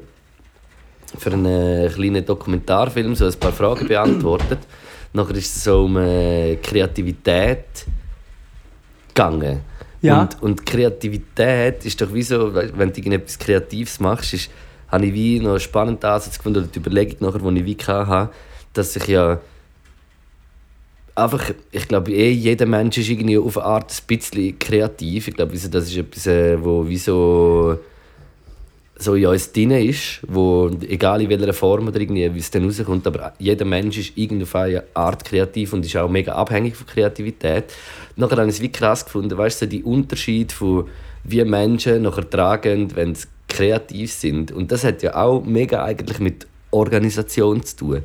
[1.17, 4.59] für einen kleinen Dokumentarfilm so ein paar Fragen beantwortet.
[5.13, 7.85] Nachher ist es so um äh, Kreativität
[9.09, 9.61] gegangen.
[10.01, 10.21] Ja.
[10.21, 14.49] Und, und Kreativität ist doch wie so, we- wenn du irgendetwas Kreatives machst, ist,
[14.89, 17.85] habe ich wie noch einen spannenden Ansatz gefunden, oder die Überlegung nachher, die ich wie
[17.85, 18.33] hatte,
[18.73, 19.39] dass ich ja
[21.15, 25.27] einfach, ich glaube, eh, jeder Mensch ist irgendwie auf eine Art ein bisschen kreativ.
[25.27, 27.77] Ich glaube, das ist etwas, äh, wo wie so,
[28.97, 32.65] so in uns drin ist, wo, egal in welcher Form oder irgendwie, wie es dann
[32.65, 36.75] rauskommt, aber jeder Mensch ist irgendwie auf eine Art kreativ und ist auch mega abhängig
[36.75, 37.65] von Kreativität.
[38.15, 40.87] Nachher habe ich es wie krass gefunden, weißt du, so die Unterschied von
[41.23, 44.51] wie Menschen nachher tragen, wenn sie kreativ sind.
[44.51, 48.03] Und das hat ja auch mega eigentlich mit Organisation zu tun.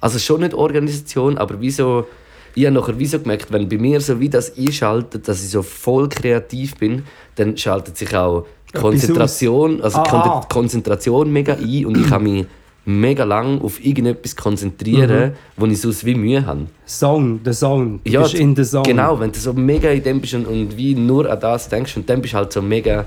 [0.00, 2.06] Also schon nicht Organisation, aber wie so,
[2.54, 5.50] ich habe nachher wie so gemerkt, wenn bei mir so wie das einschaltet, dass ich
[5.50, 7.04] so voll kreativ bin,
[7.36, 10.46] dann schaltet sich auch Konzentration, also Ah, ah.
[10.48, 12.46] Konzentration mega ein und ich kann mich
[12.84, 16.66] mega lang auf irgendetwas konzentrieren, wo ich sonst wie Mühe habe.
[16.86, 18.00] Zone, the Zone.
[18.04, 18.84] Du Ja, bist in the Zone.
[18.84, 21.96] Genau, wenn du so mega in dem bist und, und wie nur an das denkst
[21.96, 23.04] und dann bist du halt so mega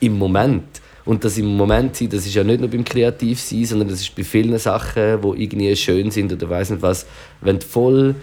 [0.00, 0.64] im Moment.
[1.04, 4.14] Und das im Moment sein, das ist ja nicht nur beim Kreativsein, sondern das ist
[4.16, 7.06] bei vielen Sachen, die irgendwie schön sind oder weiß nicht was.
[7.40, 8.14] Wenn du voll.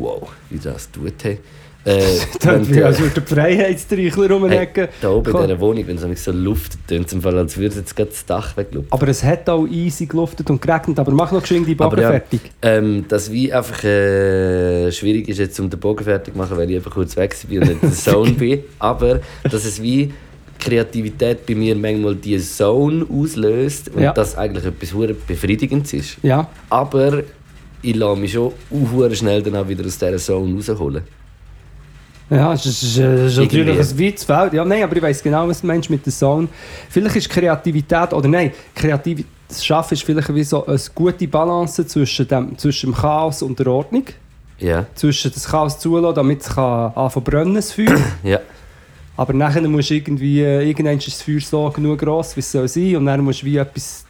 [0.00, 1.12] Wow, wie das tut.
[1.22, 1.38] Hey.
[1.84, 2.02] Äh,
[2.42, 4.88] wenn Das wie als würde der Freiheitstreichler hey, rumhacken.
[5.00, 7.96] da oben in dieser Wohnung, wenn es so luftet, tönt es Fall, als würde jetzt
[7.96, 8.92] gerade das Dach weglupfen.
[8.92, 12.10] Aber es hat auch easy geluftet und geregnet, aber mach noch geschwind die Bogen ja,
[12.10, 12.40] fertig.
[12.60, 16.68] Ähm, dass wie einfach äh, schwierig ist, jetzt um den Bogen fertig zu machen, weil
[16.68, 18.64] ich einfach kurz weg bin und nicht in der Zone bin.
[18.80, 20.12] Aber dass es wie
[20.58, 24.12] Kreativität bei mir manchmal die Zone auslöst und Ja.
[24.12, 26.16] das eigentlich etwas Befriedigendes ist.
[26.22, 27.22] Ja, Aber
[27.82, 31.02] ich lasse mich schon hure schnell dann auch wieder aus dieser Zone rausholen.
[32.30, 34.52] ja es ist, es ist, natürlich ein weites Feld.
[34.52, 36.48] Ja, nein, aber ich weiß genau, was du meinst mit der Zone.
[36.88, 41.86] Vielleicht ist Kreativität, oder nein, Kreativität, das Schaffen ist vielleicht wie so eine gute Balance
[41.86, 44.04] zwischen dem, zwischen dem Chaos und der Ordnung.
[44.58, 47.96] Ja, Zwischen das Chaos zulassen, damit es kann anfangen brennen, das Feuer.
[48.22, 48.40] ja.
[49.16, 52.68] Aber nachher musst du irgendwie, irgendwann ist das Feuer so genug gross, wie es soll
[52.68, 54.04] sein, und dann musst du wie etwas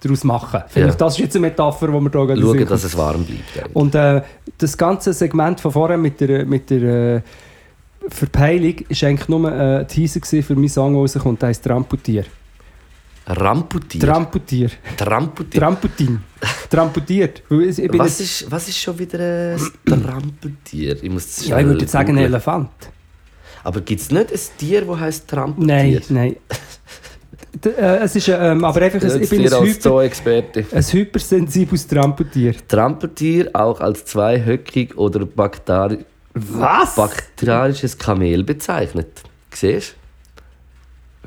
[0.00, 0.62] daraus machen.
[0.68, 1.06] Vielleicht Ja.
[1.06, 3.42] das ist jetzt eine Metapher, die wir gerade Schauen, dass es warm bleibt.
[3.58, 3.76] eigentlich.
[3.76, 4.22] Und äh,
[4.58, 6.82] das ganze Segment von vorher mit der, mit der
[7.16, 7.20] äh,
[8.08, 12.24] Verpeilung war eigentlich nur äh, ein Teaser für meinen Song, der rauskommt, der heisst Tramputier.
[13.26, 14.00] Ramputier.
[14.00, 14.70] Tramputier.
[14.96, 15.60] Tramputier.
[15.60, 16.20] Tramputin.
[16.68, 17.42] Tramputiert.
[17.50, 21.02] Was, ist, was ist schon wieder ein Tramputier?
[21.02, 22.24] Ich muss ja, ich würde jetzt sagen, ein.
[22.24, 22.70] Elefant.
[23.62, 25.66] Aber gibt es nicht ein Tier, das heisst Tramputier?
[25.66, 26.36] Nein, nein.
[27.64, 32.54] Äh, es ist ähm, aber einfach, ein, ich bin ein, hyper, ein hypersensibles Tramputier.
[32.68, 35.98] Trampeltier auch als zweihöckig oder bakteri
[36.34, 36.94] Was?
[36.94, 39.22] bakteriarisches Kamel bezeichnet.
[39.52, 39.96] Siehst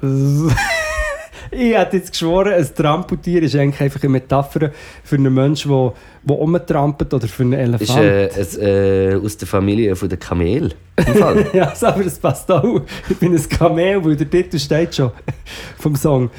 [1.51, 4.71] ich hätte jetzt geschworen, ein Tramputier ist eigentlich einfach eine Metapher
[5.03, 5.93] für einen Menschen, der,
[6.23, 7.53] der rumtrampelt oder für einen?
[7.53, 7.81] Elefant.
[7.81, 10.73] Ist äh, es, äh, aus der Familie von der Kamel.
[11.53, 12.81] Ja, aber das passt auch.
[13.09, 15.11] Ich bin ein Kamel, weil der Titel steht schon
[15.79, 16.29] vom Song.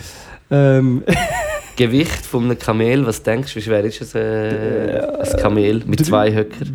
[0.50, 1.02] Ähm,
[1.76, 6.04] Gewicht von einem Kamel, was denkst du, wie schwer ist ein, äh, ein Kamel mit
[6.06, 6.66] zwei Höcker?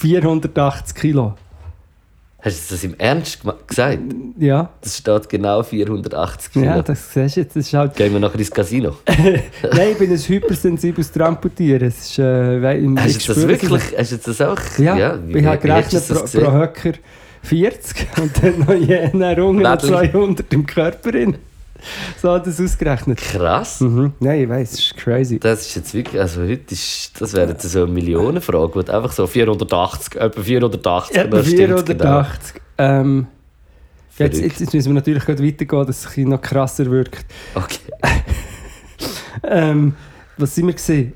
[0.00, 1.34] 480 Kilo.
[2.46, 3.98] Hast du das im Ernst gesagt?
[4.38, 6.64] Ja, Das steht genau 480 Kilo.
[6.64, 7.56] ja das siehst du jetzt.
[7.56, 8.98] Das ist halt, Gehen wir nachher ins Casino.
[9.08, 11.82] nein, ich bin ein hypersensibles Tramputier.
[11.82, 13.82] Es ist, äh, ich Hast du das wirklich?
[13.98, 14.60] Hast du das auch?
[14.78, 16.52] Ja, wie, ich habe gerechnet pro, das pro?
[16.52, 16.92] Höcker
[17.42, 20.12] 40 und dann noch je nach Runge noch Mädel.
[20.12, 21.10] 200 im Körper.
[21.10, 21.36] Drin.
[22.20, 23.18] So hat das ausgerechnet.
[23.18, 23.80] Krass.
[23.80, 24.12] Mhm.
[24.20, 25.38] Nein, ich weiß, es ist crazy.
[25.38, 29.26] Das ist jetzt wirklich, also heute ist, das wäre jetzt so eine Millionenfrage, einfach so
[29.26, 32.62] 480, etwa 480, Etwa das stimmt's 480.
[32.78, 33.26] Ähm,
[34.18, 37.26] jetzt, jetzt, jetzt müssen wir natürlich gerade weitergehen, dass es noch krasser wirkt.
[37.54, 37.66] Genau.
[37.66, 37.78] Okay.
[39.42, 39.94] Ähm,
[40.38, 41.12] was sind wir gesehen?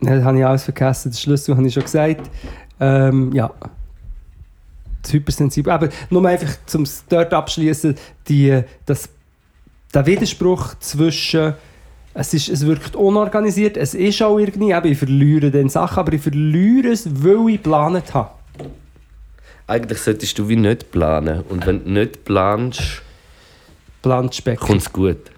[0.00, 1.10] Das habe ich alles vergessen.
[1.10, 2.30] Den Schlüssel habe ich schon gesagt.
[2.80, 3.50] Ähm, ja.
[5.02, 5.72] Das Hypersensibel.
[5.72, 7.94] Aber nur einfach, um es dort abschließen,
[8.28, 9.08] die, das,
[9.94, 11.54] der Widerspruch zwischen
[12.14, 16.12] es, ist, es wirkt unorganisiert, es ist auch irgendwie, eben, ich verliere dann Sachen, aber
[16.12, 18.30] ich verliere es, weil ich geplant habe.
[19.66, 21.42] Eigentlich solltest du wie nicht planen.
[21.48, 23.02] Und wenn du nicht planst,
[24.02, 24.58] Plant Speck.
[24.60, 25.30] kommt es gut.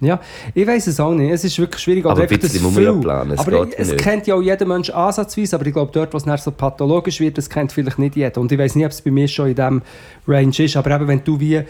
[0.00, 0.20] Ja,
[0.52, 1.30] ich weiß es auch nicht.
[1.30, 2.04] Es ist wirklich schwierig.
[2.04, 4.00] Aber oder ein bisschen muss man ja planen, es Aber es nicht.
[4.02, 7.48] kennt ja auch jeder Mensch ansatzweise, aber ich glaube, dort, nachher so pathologisch wird, das
[7.48, 8.40] kennt vielleicht nicht jeder.
[8.40, 9.82] Und ich weiß nicht, ob es bei mir schon in diesem
[10.26, 11.62] Range ist, aber eben, wenn du wie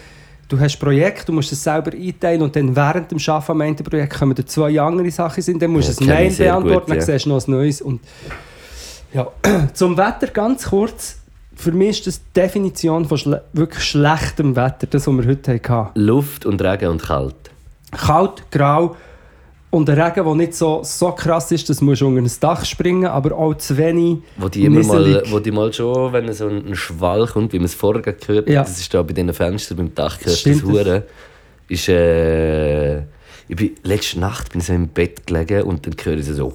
[0.52, 3.60] du hast ein Projekt, du musst es selber einteilen und dann während dem Arbeiten am
[3.62, 6.78] Ende Projekt kommen da zwei andere Sachen sind, dann musst du Ja, ein Mail beantworten,
[6.80, 7.02] gut, dann ja.
[7.02, 7.80] siehst du noch ein neues.
[7.80, 8.00] Und
[9.14, 9.28] ja.
[9.72, 11.18] Zum Wetter ganz kurz.
[11.54, 15.60] Für mich ist das die Definition von schle wirklich schlechtem Wetter, das, was wir heute
[15.68, 16.00] hatten.
[16.00, 17.34] Luft und Regen und kalt.
[17.92, 18.96] kalt, grau
[19.72, 22.62] und ein Regen, der nicht so, so krass ist, dass du musst unter ein Dach
[22.64, 26.46] springen aber auch zu wenig Wo die immer mal, wo die mal schon, wenn so
[26.46, 28.62] ein Schwall kommt, wie man es vorher gehört hat, Ja.
[28.62, 30.64] das ist da bei diesen Fenstern beim Dach gehört, das Stimmt.
[30.64, 31.04] Hure,
[31.68, 32.98] ist, äh,
[33.48, 36.52] ich bin, letzte Nacht bin ich so im Bett gelegen und dann höre ich so,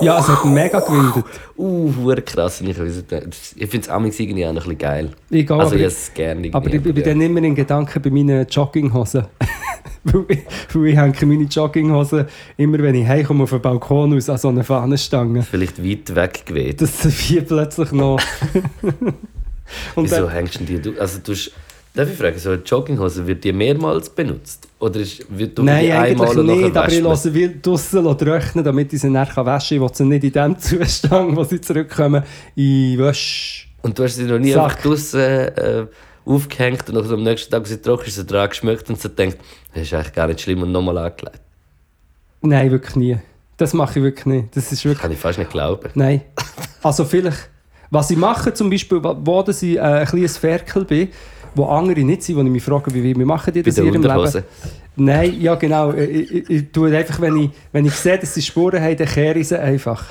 [0.00, 1.24] Ja, es hat mega gewindet.
[1.56, 2.60] uh, hure krass.
[2.60, 5.10] Ich ich finde es amigs irgendwie auch noch ein bisschen geil.
[5.30, 6.50] Ich gehe, Also ich es gerne.
[6.52, 9.26] aber ich, ich bin dann immer in Gedanken bei meinen Jogginghosen.
[10.04, 14.48] weil, ich, hänge meine Jogginghosen immer, wenn ich heimkomme, auf den Balkon aus an so
[14.48, 15.42] eine Fahnenstange.
[15.42, 16.80] Vielleicht weit weg geweht.
[16.80, 18.20] Das sind vier plötzlich noch...
[19.96, 20.98] Und Wieso dann, hängst du die?
[21.00, 21.50] Also du hast-
[21.96, 24.68] Darf ich fragen, so eine Jogginghose, wird die mehrmals benutzt?
[24.80, 28.06] Oder ist, wird du Nein, die einmal eigentlich nachher nicht, aber ich lasse will draussen
[28.06, 29.86] rechnen, damit ich sie nachher waschen kann.
[29.86, 32.22] Ich will sie nicht in dem Zustand, wo sie zurückkommen,
[32.54, 33.72] in Wäsch.
[33.80, 34.64] Und du hast sie noch nie Sack.
[34.64, 35.86] einfach draussen äh,
[36.26, 39.38] aufgehängt und am nächsten Tag, als sie trocken ist, so dran geschmeckt und so denkt,
[39.72, 41.40] das ist eigentlich gar nicht schlimm und nochmal angelegt.
[42.42, 43.16] Nein, wirklich nie.
[43.56, 44.54] Das mache ich wirklich nicht.
[44.54, 45.00] Das ist wirklich...
[45.00, 45.88] Kann ich fast nicht glauben.
[45.94, 46.20] Nein.
[46.82, 47.48] Also vielleicht...
[47.88, 51.08] Was ich mache, zum Beispiel, wo ich äh, ein kleines Ferkel bin,
[51.56, 54.02] wo andere nicht sind, wo ich mich frage, wie, wie machen die das in ihrem
[54.02, 54.44] Leben?
[54.98, 55.92] Nein, ja genau.
[55.92, 59.06] Ich, ich, ich tue einfach, wenn ich, wenn ich sehe, dass sie Spuren haben, dann
[59.06, 60.04] kehre ich sie einfach.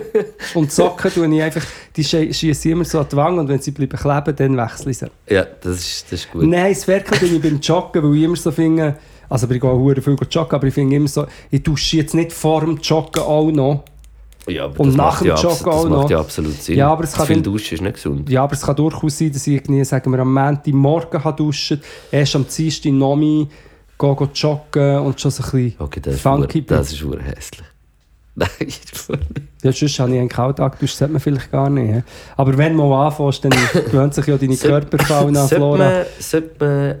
[0.54, 1.62] und die Socken tue ich einfach,
[1.94, 4.56] die schie- schiesse ich immer so an die Wange und wenn sie bleiben kleben, dann
[4.56, 5.06] wechsle ich sie.
[5.28, 6.44] Ja, das ist, das ist gut.
[6.46, 8.96] Nein, das Ferkel bin ich beim Joggen, weil ich immer so finde,
[9.28, 12.32] also ich gehe auch viel joggen, aber ich finde immer so, ich dusche jetzt nicht
[12.32, 13.84] vor dem Joggen auch noch.
[14.50, 16.10] Ja, aber Und das nach macht dem ja, Joggen das auch macht noch.
[16.10, 16.76] ja absolut Sinn.
[16.76, 18.28] Ja, aber es kann viel Duschen ist nicht gesund.
[18.30, 22.36] Ja, aber es kann durchaus sein, dass ich irgendwie, sagen wir, am Montagmorgen duschen erst
[22.36, 23.48] am Dienstag noch mich
[23.98, 27.02] gehe, gehe joggen und schon so ein bisschen Okay, das ist, funky ur- das ist
[27.04, 27.66] ur hässlich.
[28.36, 28.48] Nein.
[29.62, 30.28] Ja, sonst habe ich einen
[30.72, 32.04] geduscht, das sollte man vielleicht gar nicht.
[32.36, 33.50] Aber wenn du mal anfängst, dann
[33.90, 35.78] gewöhnt sich ja deine Sollte- Körperfauna, sollte Flora.
[35.78, 36.94] man, sollte man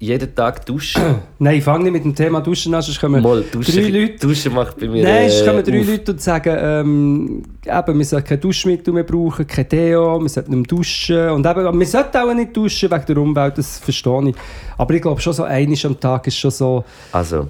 [0.00, 1.02] jeden Tag duschen?
[1.38, 3.74] Nein, fang nicht mit dem Thema Duschen an, sonst kommen Mal duschen.
[3.74, 4.26] drei Leute...
[4.26, 5.86] Duschen macht bei mir Nein, sonst äh, kommen drei auf.
[5.86, 10.58] Leute und sagen, ähm, eben, wir sollten kein Duschmittel mehr brauchen, kein Deo, wir sollten
[10.58, 11.28] nicht duschen.
[11.30, 14.34] Und eben, wir sollten auch nicht duschen wegen der Umwelt, das verstehe ich.
[14.78, 16.84] Aber ich glaube schon so, einmal am Tag ist schon so...
[17.12, 17.48] Also,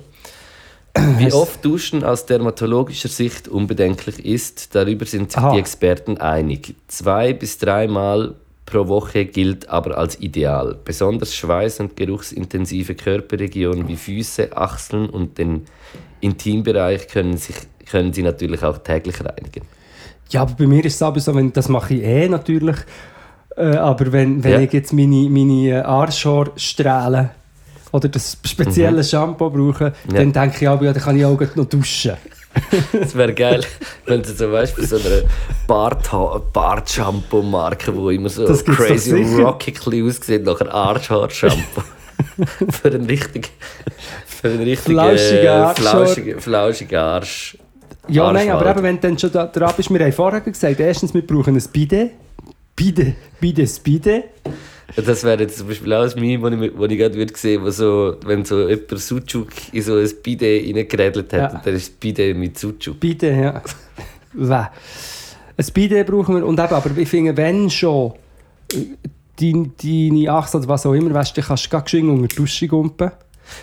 [1.19, 5.53] wie oft Duschen aus dermatologischer Sicht unbedenklich ist, darüber sind sich Aha.
[5.53, 6.75] die Experten einig.
[6.89, 8.35] Zwei bis dreimal
[8.71, 10.77] pro Woche gilt aber als ideal.
[10.85, 15.65] Besonders schweiß- und geruchsintensive Körperregionen wie Füße, Achseln und den
[16.21, 17.57] Intimbereich können, sich,
[17.91, 19.63] können sie natürlich auch täglich reinigen.
[20.31, 22.77] Ja, aber bei mir ist es aber so, wenn, das mache ich eh natürlich.
[23.57, 24.61] Äh, aber wenn, wenn Ja.
[24.61, 27.31] ich jetzt meine, meine äh, Arschhaare strahle
[27.93, 30.15] oder das spezielle Shampoo brauche, Mhm.
[30.15, 30.19] Ja.
[30.25, 32.13] dann denke ich auch, ja, dann kann ich auch noch duschen.
[33.01, 33.65] Es wäre geil,
[34.07, 35.25] wenn du zum Beispiel so eine
[35.67, 36.11] Bart-
[36.53, 39.73] Bart-Shampoo-Marke, wo immer so crazy rocky
[40.05, 41.83] aussieht, nach einem Arschhaar-Shampoo.
[42.71, 43.51] für einen richtig,
[44.27, 45.75] für einen richtig Flauschigen äh, Arschhaar.
[46.05, 47.59] flauschigen, flauschigen Arsch.
[48.09, 50.81] Ja, nein, aber eben, wenn du dann schon da, dran bist, wir haben vorher gesagt,
[50.81, 52.13] erstens, wir brauchen ein Bidet.
[52.75, 54.25] Bidet, Bidet, Bidet.
[54.97, 57.63] Das wäre jetzt zum Beispiel auch ein Meme, wo ich, wo ich gerade würde sehen,
[57.63, 61.61] wo so, wenn so jemand Sucuk in so ein Bidet reingeredelt hat, Ja.
[61.65, 62.99] dann ist das Bidet mit Sucuk.
[62.99, 63.63] Bidet, ja.
[65.57, 66.47] Ein Bidet brauchen wir.
[66.47, 68.13] Und eben, aber ich finde, wenn schon
[68.73, 68.77] äh,
[69.39, 72.37] deine, deine Achse oder was auch immer, weißt, dann kannst du gerade geschwind unter die
[72.37, 73.11] Dusche gumpen.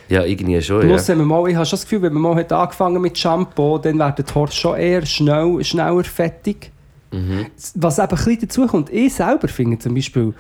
[0.10, 1.14] Ja, irgendwie schon, Plus, ja.
[1.14, 3.78] wenn man mal, ich habe schon das Gefühl, wenn man mal hat angefangen mit Shampoo,
[3.78, 6.72] dann werden die Haare schon eher schnell, schneller fertig.
[7.12, 7.46] Mhm.
[7.76, 10.34] Was eben ein bisschen dazu kommt, ich selber finde zum Beispiel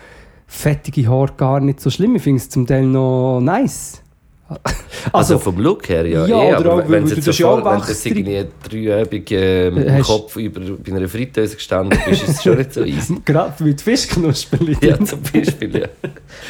[0.47, 2.15] fettige Haare gar nicht so schlimm.
[2.15, 4.01] Ich finde es zum Teil noch nice.
[5.11, 6.25] Also, vom Look her, ja.
[6.25, 9.85] Ja, eh, aber auch, wenn weil du so ja wenn jetzt irgendwie dreiübig äh, mit
[9.87, 13.17] dem Hast- Kopf über, bei einer Fritteuse gestanden bist, ist es schon nicht so easy.
[13.25, 14.77] Gerade mit Fischknusperli.
[14.81, 15.87] Ja, zum Beispiel, ja.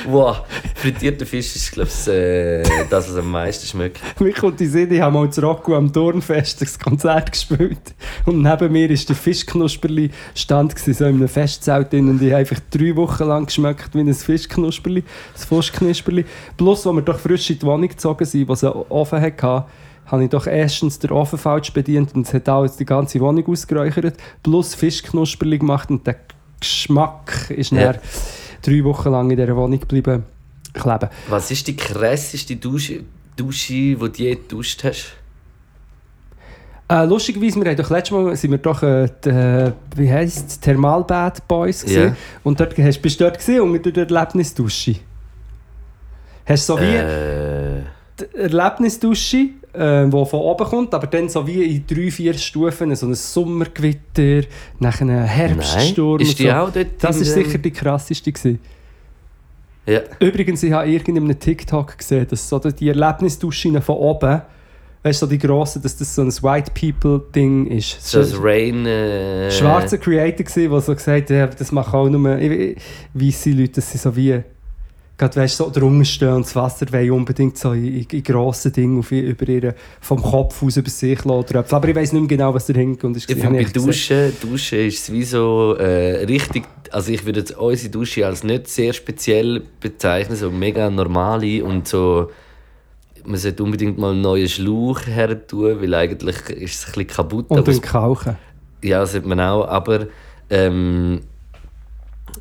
[0.08, 0.38] Wow,
[0.76, 4.00] frittierter Fisch ist, glaube ich, äh, das, was am meisten schmeckt.
[4.20, 7.78] Mir kommt die Sinn, ich habe mal zu Rocco am Turnfest ein Konzert gespielt.
[8.26, 12.10] Und neben mir war der Fischknusperli stand gewesen, so in einem Festzelt drin.
[12.10, 16.26] Und ich habe einfach drei Wochen lang geschmeckt wie ein Fischknusperli, ein Fuschknusperli.
[16.58, 19.66] Plus, als wir doch frisch in die Wohnung gezogen sind, was einen Ofen hatte,
[20.06, 23.46] habe ich doch erstens den Ofen falsch bedient und es hat alles die ganze Wohnung
[23.48, 24.16] ausgeräuchert.
[24.44, 26.16] Plus Fischknusperli gemacht und der
[26.60, 27.94] Geschmack ist Ja.
[27.94, 28.02] dann
[28.62, 30.24] drei Wochen lang in dieser Wohnung geblieben
[30.74, 31.10] kleben.
[31.30, 33.02] Was ist die krasseste Dusche,
[33.36, 35.14] Dusche die du je geduscht hast?
[36.90, 41.46] Äh, lustigerweise, wir haben doch letztes Mal sind wir doch, äh, die, wie heisst Thermalbad
[41.48, 42.16] Boys gesehen.
[42.44, 44.96] Und dort hast, bist du dort gesehen, unter der Erlebnisdusche.
[46.46, 47.47] Hast du so wie Äh,
[48.20, 49.38] die Erlebnisdusche,
[49.74, 53.14] äh, die von oben kommt, aber dann so wie in drei, vier Stufen, so ein
[53.14, 54.48] Sommergewitter,
[54.80, 56.18] nach einem Herbststurm.
[56.18, 56.28] Nein.
[56.28, 56.52] Ist die so.
[56.52, 58.60] auch dort Das ist dem- sicher die krasseste gewesen.
[59.86, 60.02] ja.
[60.20, 64.42] Übrigens, ich habe irgendeinem TikTok gesehen, dass so die Erlebnisduschen von oben,
[65.04, 68.02] weißt du, so die grossen, dass das so ein White People-Ding ist.
[68.02, 68.86] So das Rain...
[68.86, 72.24] Äh, schwarzer Creator der so gesagt hat, das machen auch nur
[73.14, 74.42] weisse Leute, dass sie so wie
[75.18, 79.00] gerade weißt, so drunter stehen und das Wasser wollen unbedingt so in, in grossen Dingen
[79.00, 81.58] auf, über ihre, vom Kopf aus über sich lassen.
[81.58, 83.30] Aber ich weiß nicht mehr genau, was dahinter ist.
[83.30, 86.66] Ich finde, bei Duschen, Duschen ist es wie so äh, richtig.
[86.92, 91.88] Also, ich würde jetzt unsere Dusche als nicht sehr speziell bezeichnen, so mega normale und
[91.88, 92.30] so.
[93.26, 97.08] Man sollte unbedingt mal einen neuen Schlauch her tun, weil eigentlich ist es ein bisschen
[97.08, 97.50] kaputt.
[97.50, 98.38] Und dann kauchen.
[98.82, 99.68] ja, sollte man auch.
[99.68, 100.08] Aber
[100.50, 101.22] ähm,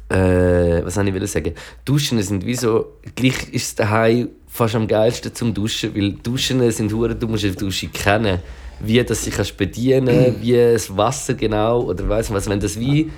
[0.08, 1.54] äh, was soll ich sagen?
[1.84, 2.94] Duschen sind wie so.
[3.14, 7.44] Gleich ist es daheim fast am geilsten zum Duschen, weil Duschen sind hure, du musst
[7.44, 8.38] eine Dusche kennen,
[8.80, 13.10] wie das sich kannst bedienen, wie das Wasser genau oder weiss was, wenn das wie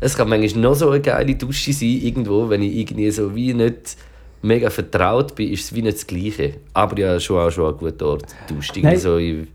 [0.00, 3.54] es kann manchmal noch so eine geile Dusche sein irgendwo, wenn ich irgendwie so wie
[3.54, 3.96] nicht
[4.42, 6.54] mega vertraut bin, ist es wie nicht das Gleiche.
[6.74, 8.26] Aber ja, schon auch schon ein guter Ort.
[8.46, 9.48] Du duscht irgendwie so in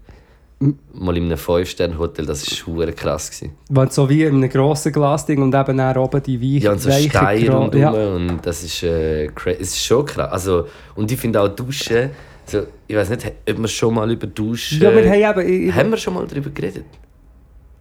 [0.93, 3.31] Mal in einem 5-Sterne-Hotel, das war hure krass.
[3.31, 3.55] Gewesen.
[3.69, 6.79] Wenn so wie in einem grossen Glasding und eben dann oben die Weich, Ja, und
[6.79, 8.15] so Steine rundherum ja.
[8.15, 10.31] und das ist, äh, cra- es ist schon krass.
[10.31, 12.11] Also, und ich finde auch Duschen,
[12.45, 14.81] so, ich weiß nicht, ob wir schon mal über Duschen...
[14.81, 15.69] Ja, wir haben eben...
[15.69, 16.85] Ich, haben wir schon mal darüber geredet?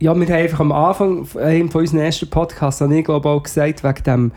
[0.01, 3.85] Ja, wir haben einfach am Anfang von unseren ersten Podcasts, habe ich glaube auch gesagt,
[3.85, 4.33] wegen dem,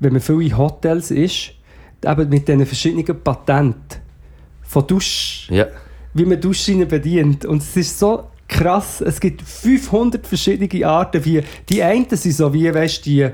[0.00, 1.52] wenn man viel in Hotels ist,
[2.04, 4.00] eben mit diesen verschiedenen Patenten
[4.62, 5.66] von Dusch, Ja.
[6.16, 7.44] Wie man Duschschienen bedient.
[7.44, 12.52] Und es ist so krass, es gibt 500 verschiedene Arten, wie die einen sind so
[12.52, 13.28] wie, weißt du, die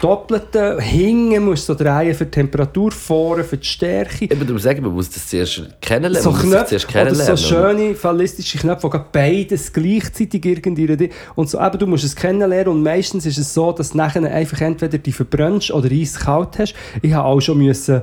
[0.00, 4.24] doppelten Hingen musst du so drehen für die Temperatur, vorne für die Stärke.
[4.24, 6.22] Eben darum sagen, man muss das zuerst kennenlernen.
[6.22, 7.36] So Knöpfe, zuerst oder kennenlernen.
[7.36, 11.10] so schöne fallistische Knöpfe, die beides gleichzeitig irgendwie...
[11.34, 14.22] Und so, eben, du musst es kennenlernen und meistens ist es so, dass du nachher
[14.22, 16.74] einfach entweder die verbrennst oder eiskalt hast.
[17.00, 18.02] Ich habe auch schon müssen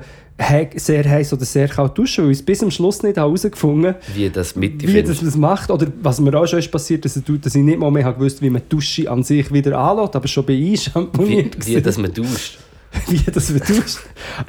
[0.75, 3.99] sehr heiß oder sehr kalt duschen, weil ich es bis zum Schluss nicht herausgefunden habe,
[4.13, 5.69] Wie das mit wie das, das macht.
[5.69, 8.41] Oder was mir auch schon ist passiert, dass ich, dass ich nicht mal mehr gewusst
[8.41, 11.97] wie man die Dusche an sich wieder anlässt, aber schon bei wie, einschamponiert wie das
[11.97, 12.59] man duscht.
[13.07, 13.99] wie das man duscht.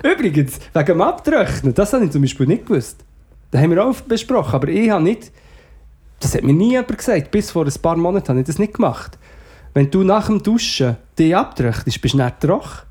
[0.03, 2.99] Übrigens, wegen dem Abtrocknen, das habe ich zum Beispiel nicht gewusst.
[3.51, 5.31] Das haben wir auch besprochen, aber ich habe nicht...
[6.21, 7.31] Das hat mir nie jemand gesagt.
[7.31, 9.19] Bis vor ein paar Monaten habe ich das nicht gemacht.
[9.75, 12.87] Wenn du nach dem Duschen dich abtrocknest, bist du nicht trocken.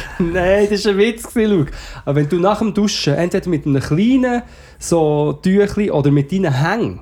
[0.18, 1.72] Nein, das war ein Witz, Luke.
[2.04, 4.42] Aber wenn du nach dem Duschen entweder mit einem kleinen
[4.78, 7.00] so Tüchli oder mit deinen Hängen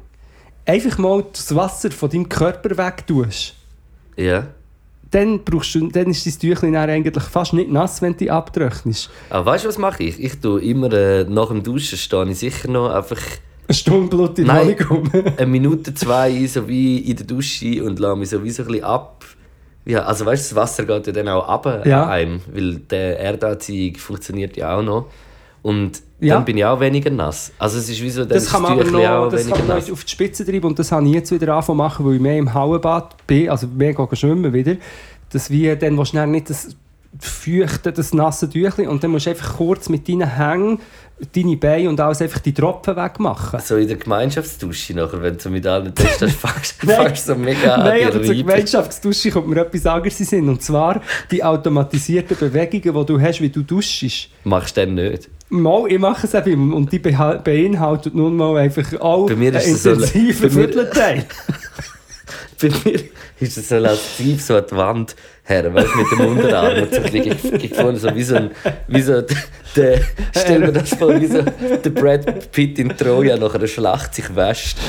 [0.64, 3.54] einfach mal das Wasser von deinem Körper wegtust,
[4.16, 4.46] Ja.
[5.11, 9.11] dann, brauchst du, dann ist dein Tüchlein eigentlich fast nicht nass, wenn du dich abtrocknest.
[9.30, 10.22] Aber weißt du, was mache ich?
[10.22, 13.20] Ich tue immer äh, nach dem Duschen stehe ich sicher noch einfach
[13.68, 14.76] Eine Stunde Blut in Nein.
[14.90, 15.11] Rum.
[15.37, 18.68] eine Minute, zwei so wie in der Dusche und lasse mich so wie so ein
[18.68, 19.24] bisschen ab.
[19.87, 22.03] Ja, also weißt du, das Wasser geht ja dann auch ab Ja.
[22.05, 25.07] an einem, weil der Erdanziehung funktioniert ja auch noch.
[25.62, 26.35] Und Ja.
[26.35, 27.53] dann bin ich auch weniger nass.
[27.59, 30.05] Also es ist wie so, Das kann man aber noch, auch das kann man auf
[30.05, 32.53] die Spitze treiben und das habe ich jetzt wieder angefangen machen, weil ich mehr im
[32.53, 34.77] Hallenbad bin, also mehr gehe schwimmen wieder,
[35.31, 36.75] dass wir dann du dann nicht das
[37.19, 40.81] feuchte, das nasse Tüchlein und dann musst du einfach kurz mit deinen Hängen,
[41.35, 43.59] deine Beine und alles einfach die Tropfen wegmachen.
[43.61, 47.77] So in der Gemeinschaftsdusche nachher, wenn du mit allen Tests hast, fängst du so mega
[47.79, 48.47] Nein, aber zur reiben.
[48.47, 50.49] Gemeinschaftsdusche kommt mir etwas anderes in Sinn.
[50.49, 54.29] Und zwar die automatisierten Bewegungen, die du hast, wie du duschst.
[54.45, 55.31] Machst du dann nicht.
[55.49, 59.64] Mal, ich mache es eben und die beinhaltet nun mal einfach auch Bei mir ist
[59.64, 61.25] einen es so- intensiven bei mir- Viertelteil.
[62.61, 63.01] Bei mir
[63.38, 66.82] ist es so lastiv so an die Wand her, du, mit dem Unterarm.
[66.82, 68.50] Und so ge- gefunden, so wie so ein.
[68.88, 69.22] Wie so
[69.76, 70.00] der,
[70.37, 74.35] stell mir das vor, wie so der Brad Pitt in Troja nach einer Schlacht sich
[74.35, 74.78] wäscht.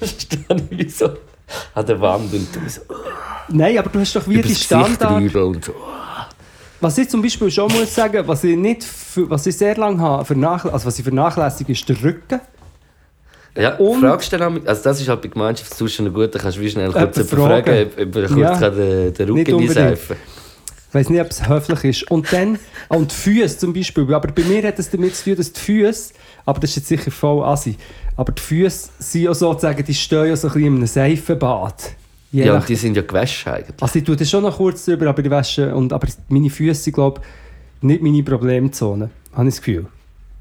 [0.00, 0.26] Ich
[0.70, 1.10] wie so
[1.74, 2.80] an der Wand und du so
[3.50, 5.32] Nein, aber du hast doch wie die Standard.
[5.36, 5.74] und so.
[6.80, 10.00] Was ich zum Beispiel schon muss sagen, was ich nicht, für, was ich sehr lange
[10.00, 12.40] habe, vernachl also was ich vernachlässige, ist der Rücken.
[13.56, 16.62] Ja, Und- fragst du dann also das ist halt bei Gemeinschaftsduschen gut, da kannst du
[16.62, 17.86] wie schnell kurz fragen, fragen.
[17.98, 18.56] ob, ob kurz Ja.
[18.58, 20.16] kann den, den Rücken einseifen
[20.88, 22.10] Ich weiß nicht, ob es höflich ist.
[22.10, 24.12] Und dann, und die Füße zum Beispiel.
[24.14, 26.14] Aber bei mir hat es damit zu tun, dass die Füße,
[26.46, 27.76] aber das ist jetzt sicher voll assi,
[28.16, 31.92] aber die Füße sind ja sozusagen, die stehen ja so ein bisschen in einem Seifenbad.
[32.30, 33.76] Je Ja, nach- und die sind ja gewaschen eigentlich.
[33.82, 36.80] also ich tue das schon noch kurz drüber, aber ich wasche, und, aber meine Füße
[36.84, 39.86] sind, glaube ich, nicht meine Problemzone, habe ich das Gefühl.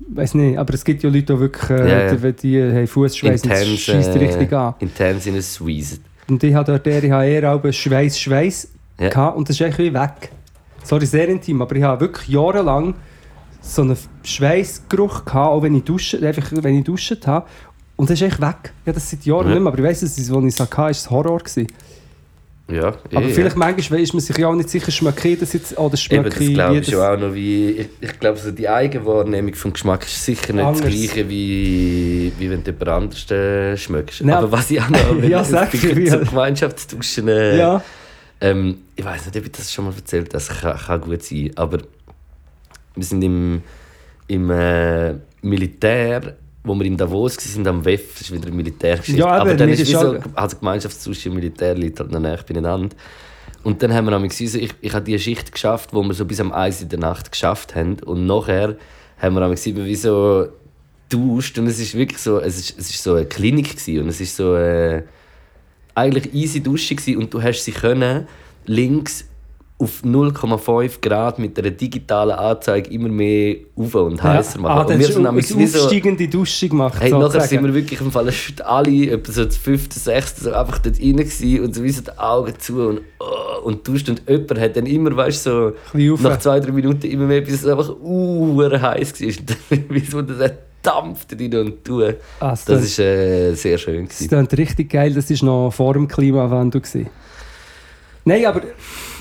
[0.09, 2.15] Weiß nicht, aber es gibt ja Leute, die wirklich, äh, Ja, ja.
[2.15, 4.73] die, die haben Fußschweiß und Intens, schießt richtig an.
[4.79, 5.99] äh, intens in Squeeze.
[6.29, 9.61] Und ich habe dort eher, ich habe eher auch Schweiß, Schweiß gehabt und das ist
[9.65, 10.31] eigentlich wie weg.
[10.83, 12.93] Sorry, sehr intim, aber ich habe wirklich jahrelang
[13.61, 17.45] so einen Schweißgeruch gehabt, auch wenn ich dusche, einfach wenn ich duscht habe.
[17.95, 18.73] Und das ist echt weg.
[18.85, 19.53] Ja, das seit Jahren Ja.
[19.53, 21.37] nicht mehr, aber ich weiss, dass es, als ich es hatte, war es Horror.
[21.39, 21.67] Gewesen.
[22.71, 25.53] Ja, Aber eh, vielleicht manchmal ist man sich ja auch nicht sicher, schmecke ich das
[25.53, 27.69] jetzt oder Eben, schmecke das ich glaube ich schon auch noch wie...
[27.71, 30.81] Ich, ich glaube, so die Eigenwahrnehmung vom Geschmack ist sicher nicht Anders.
[30.81, 34.23] das gleiche, wie, wie wenn du jemand anderes äh, schmeckst.
[34.23, 34.35] Nein.
[34.35, 35.21] Aber was ich auch noch...
[35.23, 36.09] Ja, sag wirklich mir.
[36.09, 37.27] Zur Gemeinschaftsduschen...
[37.27, 37.83] Äh, Ja,
[38.41, 41.21] ähm, ich weiß nicht, ob ich das schon mal erzählt habe, das kann, kann gut
[41.23, 41.77] sein, aber
[42.95, 43.61] wir sind im,
[44.27, 49.19] im äh, Militär, wo wir in Davos waren, am WEF, das ist wieder eine Militärgeschichte.
[49.19, 52.39] Ja, eben, aber dann ist ist so, also Gemeinschaftszusch und Militär liegt halt noch näher
[52.47, 52.95] beieinander.
[53.63, 56.25] Und dann haben wir nämlich gesehen, ich, ich habe die Schicht geschafft, wo wir so
[56.25, 57.97] bis am 1 in der Nacht geschafft haben.
[57.99, 58.75] Und nachher
[59.17, 60.47] haben wir nämlich gesehen, wie so
[61.09, 61.57] duscht.
[61.59, 64.03] Und es ist wirklich so, es ist, es ist so eine Klinik gewesen.
[64.03, 65.03] und es ist so äh,
[65.93, 67.17] eigentlich easy Dusche gewesen.
[67.19, 68.27] und du hast sie können
[68.65, 69.25] links
[69.81, 74.61] auf 0,5 Grad mit einer digitalen Anzeige immer mehr auf und heißer ja.
[74.61, 74.79] machen.
[74.79, 76.99] Ah, und wir sind nämlich wie so, aufsteigende Dusche gemacht.
[76.99, 78.31] Hey, nachher sind wir wirklich im Fall
[78.63, 82.01] alle, etwa so das fünfte, sechste, so einfach dort rein gewesen und so wie so
[82.03, 86.15] die Augen zu und, oh, und duscht und jemand hat dann immer, weißt du, so
[86.21, 89.27] nach zwei, drei Minuten immer mehr, bis es einfach uh, heiß war.
[89.41, 90.51] Und dann wie so das
[90.81, 92.17] dampft drin und tue.
[92.39, 94.07] Ah, Das ist äh, sehr schön.
[94.07, 94.29] Das Gewesen.
[94.29, 96.81] klingt richtig geil, das war noch vor dem Klimawandel.
[96.81, 97.09] gewesen.
[98.23, 98.61] Nein, aber.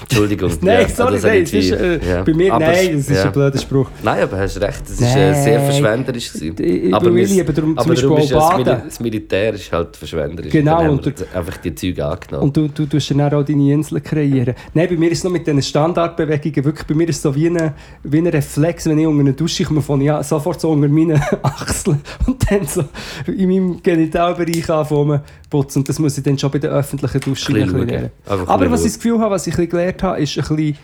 [0.02, 0.50] Entschuldigung.
[0.62, 2.22] Nein, ja, sorry, das habe nein, ich es ist, äh, ja.
[2.22, 3.24] bei mir, Aber- nein, das ist ja.
[3.26, 3.88] ein blöder Spruch.
[4.02, 6.32] Nein, aber hast recht, das ist äh, sehr verschwenderisch.
[6.32, 6.56] gewesen.
[6.58, 8.82] Ich- aber wir- lieben darum aber darum ist ja das, Mil Baden.
[8.86, 10.50] das Militär ist halt verschwenderisch.
[10.52, 12.44] Genau, haben und wir einfach die Züge angenommen.
[12.44, 14.54] Und du, du tust dann auch deine Inseln kreieren.
[14.74, 17.34] Nein, bei mir ist es noch mit diesen Standardbewegungen wirklich, bei mir ist es so
[17.34, 17.72] wie ein
[18.02, 21.20] wie ein Reflex, wenn ich unter eine Dusche komme, von ja, sofort so unter meine
[21.42, 22.84] Achseln und dann so
[23.26, 25.20] in meinem Genitalbereich anfangen
[25.50, 25.80] putzen.
[25.80, 28.10] Und das muss ich dann schon bei den öffentlichen Duschen Ein bisschen lernen.
[28.26, 30.76] Aber was ich das Gefühl habe, was ich ein bisschen gelernt habe, ist ein bisschen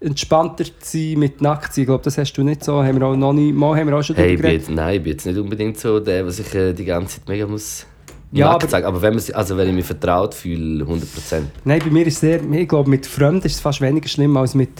[0.00, 1.82] entspannter zu sein mit nackt sein.
[1.82, 2.82] Ich glaube, das hast du nicht so.
[2.82, 5.12] Haben wir auch noch nicht, mal haben wir auch schon Hey, jetzt, nein, ich bin
[5.12, 7.86] jetzt nicht unbedingt so der, was ich äh, die ganze Zeit mega muss
[8.32, 8.86] Ja, nackt aber- sagen.
[8.86, 11.42] Aber wenn, man, also wenn ich mich vertraut fühle, 100%.
[11.64, 14.36] Nein, bei mir ist es sehr, ich glaube, mit Fremden ist es fast weniger schlimm
[14.36, 14.70] als mit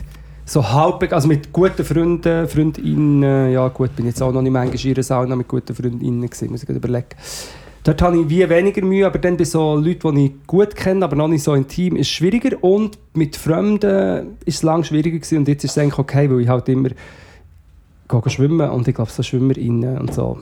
[0.44, 4.84] so halb, also mit guten Freunden, Freundinnen, ja gut, bin jetzt auch noch nicht manchmal
[4.86, 7.06] in einer Sauna mit guten Freundinnen gewesen, muss ich überlegen.
[7.84, 11.04] Dort habe ich wie weniger Mühe, aber dann bei so Leuten, die ich gut kenne,
[11.04, 15.18] aber noch nicht so intim, ist es schwieriger und mit Fremden ist es lange schwieriger
[15.18, 16.90] gewesen und jetzt ist es eigentlich okay, weil ich halt immer
[18.08, 20.40] gehe schwimmen und ich glaube, so Schwimmerinnen und so,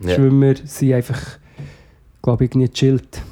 [0.00, 0.14] Ja.
[0.16, 1.20] Schwimmer sind einfach,
[2.20, 3.22] glaube ich, irgendwie chillt.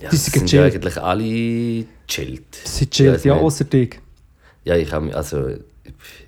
[0.00, 2.54] Ja, Die sind sind ja eigentlich alle chillt.
[2.64, 3.98] Sie sind chillt, ja, Ja, außer dich.
[4.64, 5.48] Ja, ich habe mich, also,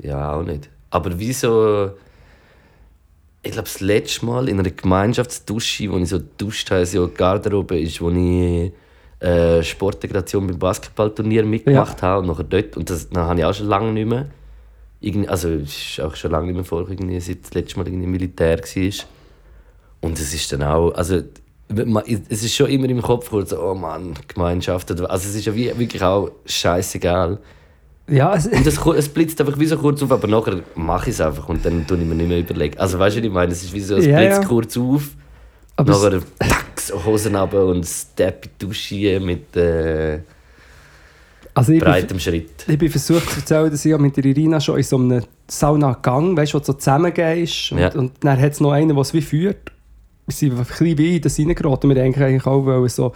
[0.02, 0.68] ja, auch nicht.
[0.90, 1.90] Aber wieso,
[3.42, 7.78] ich glaube, das letzte Mal in einer Gemeinschaftsdusche, wo ich so duscht habe, so Garderobe
[7.80, 8.72] ist, wo ich
[9.20, 13.54] äh, Sportintegration beim Basketballturnier mitgemacht habe und nachher dort, und das dann habe ich auch
[13.54, 14.26] schon lange nicht mehr,
[15.00, 18.06] irgendwie, also ist auch schon lange nicht mehr vor, irgendwie, seit das letzte Mal irgendwie
[18.06, 19.06] Militär war.
[20.00, 21.22] Und es ist dann auch, also
[22.28, 25.54] es ist schon immer im Kopf kurz so, oh Mann, Gemeinschaft, also es ist ja
[25.54, 27.38] wirklich auch scheißegal.
[28.08, 31.14] Ja, es, Und es, es blitzt einfach wie so kurz auf, aber nachher mache ich
[31.14, 32.78] es einfach und dann tue ich mir nicht mehr überlegen.
[32.78, 33.52] Also weißt du, was ich meine?
[33.52, 34.48] Es ist wie so, es Ja, blitzt ja.
[34.48, 35.10] kurz auf,
[35.76, 40.18] aber nachher tack, so Hosen runter und Step in die Dusche mit äh,
[41.54, 42.64] also ich, bin, breitem Schritt.
[42.66, 46.36] ich bin versucht zu erzählen, dass ich mit der Irina schon in so einem Sauna-Gang,
[46.36, 47.92] weißt du, wo du so zusammengehst und, Ja.
[47.94, 49.70] und dann hat es noch einen, der es wie führt.
[50.26, 51.90] Wir sind ein bisschen wie in das reingeraten.
[51.90, 53.12] Wir denken eigentlich auch wollen so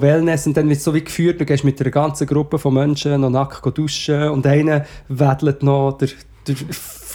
[0.00, 2.72] Wellness und dann wird es so wie geführt, du gehst mit einer ganzen Gruppe von
[2.74, 6.08] Menschen noch nackt duschen und einer wedelt noch, der,
[6.46, 6.54] der,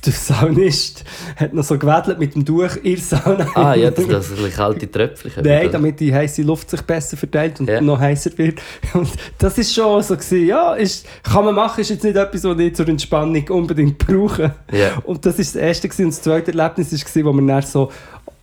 [0.05, 1.03] der Saunist
[1.37, 3.47] hat noch so gewedelt mit dem Tuch in der Sauna.
[3.55, 7.59] Ah ja, dass das ein kalte Tröpfchen Nein, damit die heiße Luft sich besser verteilt
[7.59, 7.81] und Ja.
[7.81, 8.59] noch heißer wird.
[8.93, 9.09] Und
[9.39, 10.45] das ist schon so gewesen.
[10.45, 14.53] Ja, ist, kann man machen, ist jetzt nicht etwas, was ich zur Entspannung unbedingt brauche.
[14.71, 14.97] Ja.
[15.03, 16.05] Und das ist das erste gewesen.
[16.05, 17.91] und das zweite Erlebnis ist gewesen, wo wir dann so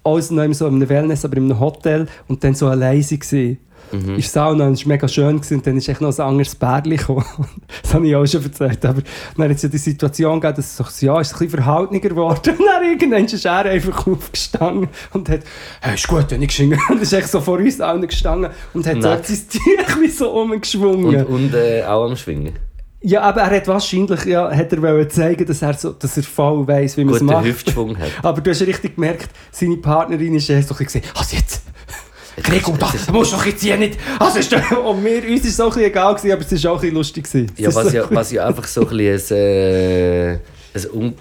[0.02, 3.58] alles noch so in einem Wellness, aber in einem Hotel und dann so alleine waren.
[3.92, 4.08] Mhm.
[4.10, 6.24] In der Sauna und es war mega schön gewesen, und dann ist echt noch ein
[6.24, 7.24] anderes Bärli gekommen.
[7.82, 8.84] Das habe ich auch schon erzählt.
[8.84, 9.02] Aber
[9.36, 12.08] dann hat es ja die Situation gegeben, dass es so, ja, ist ein bisschen verhalteniger
[12.08, 12.56] geworden.
[12.58, 15.40] Und dann irgendwann ist er einfach aufgestanden und hat,
[15.80, 16.78] hey, ist gut, wenn ich geschwungen.
[16.90, 19.02] Und ist echt so vor uns allen gestanden und hat Nein.
[19.02, 21.24] dort sein Tüchlein so umgeschwungen.
[21.26, 22.54] Und, und äh, auch am Schwingen.
[23.02, 26.22] ja, aber er hat wahrscheinlich, ja, hat er wollen zeigen, dass er, so, dass er
[26.22, 27.44] voll weiss, wie man es macht.
[27.44, 28.10] Hüftschwung hat.
[28.22, 31.63] Aber du hast richtig gemerkt, seine Partnerin ist erst so ein bisschen gesehen, also jetzt,
[32.42, 33.98] Gregor, da, da musst du doch jetzt hier nicht.
[34.18, 36.64] Also ist doch, und mir, uns war es so ein bisschen egal, gewesen, aber es
[36.64, 37.24] war auch ein bisschen lustig.
[37.24, 37.52] Gewesen.
[37.56, 40.40] Ja, was so ja, was ja einfach so ein bisschen, äh, ein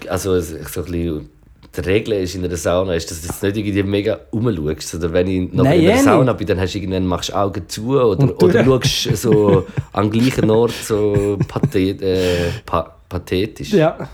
[0.08, 1.30] also ein- so ein bisschen
[1.76, 4.94] die Regel ist in einer Sauna, ist, dass du jetzt nicht irgendwie mega rumschaust.
[4.94, 6.04] Oder wenn ich noch Nein, in eh einer nicht.
[6.04, 9.16] Sauna bin, dann hast du irgendwann machst du Augen zu oder, Und du- oder schaust
[9.22, 13.72] so am gleichen Ort so pathet, äh, pa pathetisch.
[13.72, 14.08] Ja,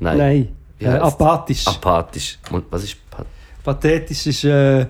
[0.00, 0.18] Nein.
[0.18, 0.48] nein.
[0.80, 1.66] Äh, apathisch.
[1.68, 2.36] Apathisch.
[2.50, 3.26] Und Was ist Path
[3.62, 4.86] Pathetisch ist, äh,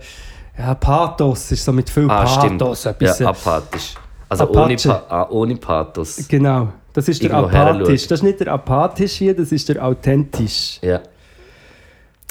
[0.59, 2.59] ja, Pathos, ist so mit viel Ah, stimmt.
[2.61, 2.87] Pathos.
[2.87, 3.95] Etwas, Ja, äh, apathisch.
[4.29, 6.27] Also ohne, pa ah, ohne Pathos.
[6.29, 7.61] Genau, das ist der Irgendwo apathisch.
[7.61, 7.93] heranschauen.
[8.09, 10.79] Das ist nicht der apathisch hier, das ist der authentisch.
[10.83, 11.01] Ja.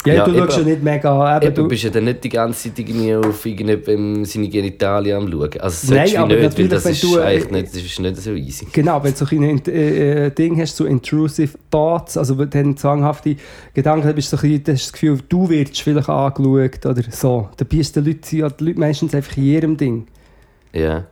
[0.06, 0.70] Ja, Ja, du schaust ja eben.
[0.70, 1.36] nicht mega...
[1.36, 5.16] Eben, Eben, du bist ja dann nicht die ganze Zeit irgendwie auf irgendjemandem seine Genitalien
[5.16, 5.60] am schauen.
[5.60, 8.30] Also Nein, aber nicht, weil das ist du, äh, eigentlich nicht, das ist nicht so
[8.32, 8.66] easy.
[8.72, 13.36] Genau, wenn du so ein äh, äh, Ding hast, so intrusive thoughts, also dann zwanghafte
[13.72, 17.02] Gedanken, dann bist du so ein bisschen, das, das Gefühl, du wirst vielleicht angeschaut oder
[17.10, 17.48] so.
[17.56, 20.06] Dabei ist die Leute, die Leute meistens einfach in ihrem Ding.
[20.72, 21.04] Ja.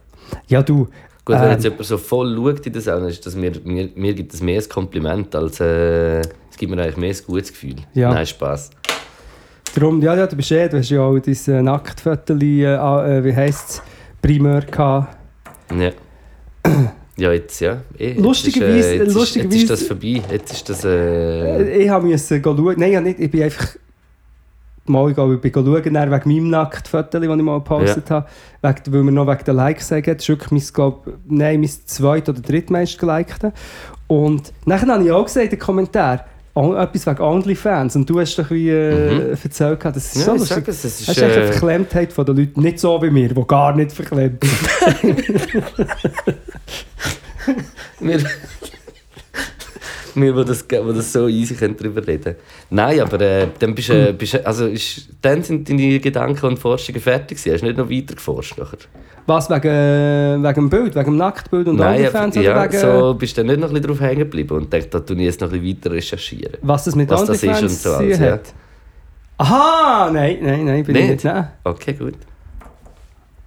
[0.49, 0.89] Ja, du.
[1.25, 3.91] Gut, wenn ähm, jetzt jemand so voll schaut in der Sauna, ist das mir, mir,
[3.95, 6.21] mir gibt es mehr ein Kompliment, als äh,
[6.63, 7.75] gibt mir eigentlich mehr ein gutes Gefühl.
[7.93, 8.15] Ja.
[8.15, 8.71] Nein, Spaß.
[9.75, 11.63] Darum, ja, ja, du bist eh, du hast ja auch dein äh,
[12.63, 13.83] äh, äh, wie heisst es,
[14.21, 15.17] Primär gehabt.
[15.77, 15.91] Ja.
[17.17, 17.79] Ja, jetzt ja.
[17.99, 20.23] Eh, jetzt Lustigerweise- ist, äh, jetzt, lustigerweise- Ist, jetzt ist das vorbei.
[20.31, 20.85] Jetzt ist das.
[20.85, 23.67] Äh, ich go schauen, nein, ja, nicht, ich bin einfach
[24.85, 28.27] mal ich bin schauen, wegen meinem Nacktfotoli, das ich mal gepostet habe,
[28.63, 31.71] wegen, weil wir noch wegen den Likes sagen, das ist wirklich mein, glaub, nein, mein
[31.87, 33.53] zweit- oder drittmeist gelikte.
[34.07, 36.21] Und nachher habe ich auch in den Kommentaren,
[36.55, 39.37] etwas wegen OnlyFans und du hast doch wie äh, Mhm.
[39.43, 40.69] erzählt, das ist Ja, so lustig.
[40.69, 43.29] es, es ist, ist echt eine äh, Verklemmtheit von den Leuten, nicht so wie mir,
[43.31, 44.45] die gar nicht verklemmt
[45.01, 45.25] sind.
[50.15, 52.37] Wir, wo das, wo das so easy können drüber reden
[52.69, 56.59] Nein, aber äh, dann bist, äh, bist, du- also ist, dann sind deine Gedanken und
[56.59, 57.55] Forschungen fertig gewesen.
[57.55, 58.77] Hast du nicht noch weiter geforscht nachher?
[59.27, 62.37] Was, wegen, wegen dem Bild, wegen dem Nacktbild und Nein, OnlyFans?
[62.37, 64.73] oder ja, wegen, so bist du dann nicht noch ein bisschen drauf hängen geblieben und
[64.73, 66.57] denkst, da tue ich jetzt noch ein bisschen weiter recherchieren.
[66.63, 68.33] Was das mit was das ist und so alles, ja.
[68.33, 68.53] hat?
[69.39, 70.11] Aha!
[70.13, 71.11] Nein, nein, nein, bin ich Nicht?
[71.11, 71.25] nicht.
[71.25, 71.49] Nein.
[71.65, 72.15] Okay, gut.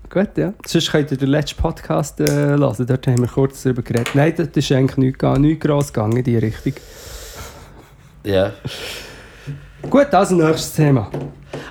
[0.10, 0.54] Gut, ja.
[0.66, 4.10] Sonst könnt ihr den letzten Podcast äh, hören, dort haben wir kurz darüber geredet.
[4.14, 6.74] Nein, das ist eigentlich nichts, nichts gross gegangen in die Richtung.
[8.24, 8.54] Ja.
[9.90, 11.10] Gut, also nächstes Thema.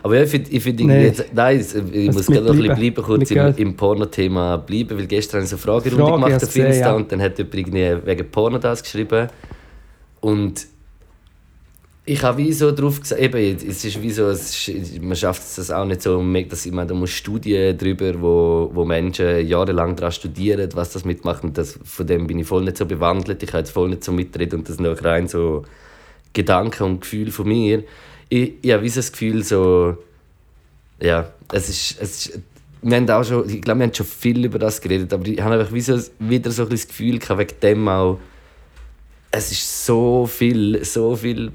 [0.03, 1.05] Aber ja, ich finde, ich find Nee.
[1.05, 3.03] jetzt, nein, ich Was muss mit gerade noch ein bisschen bleiben?
[3.03, 6.57] kurz im, im Porno-Thema bleiben, weil gestern habe ich so eine Fragerunde Frage, gemacht auf
[6.57, 6.93] Insta ja.
[6.95, 9.29] und dann hat jemand irgendwie wegen Porno das geschrieben.
[10.21, 10.67] Und
[12.07, 14.71] ich habe wie so drauf gesagt, eben, es ist wie so, ist,
[15.03, 18.85] man schafft es auch nicht so, dass ich meine, da muss Studien darüber, wo, wo
[18.85, 22.77] Menschen jahrelang daran studieren, was das mitmacht und das, von dem bin ich voll nicht
[22.77, 25.63] so bewandelt, ich kann jetzt voll nicht so mitreden und das auch rein so
[26.35, 27.85] Gedanken und Gefühle von mir.
[28.29, 29.97] Ich, ich habe das Gefühl, so,
[31.01, 32.41] ja, es ist, es ist
[32.85, 35.41] wir haben auch schon, ich glaube, wir haben schon viel über das geredet, aber ich
[35.41, 38.19] habe einfach wieder so ein das Gefühl gehabt, wegen dem auch,
[39.31, 41.51] es ist so viel, so viel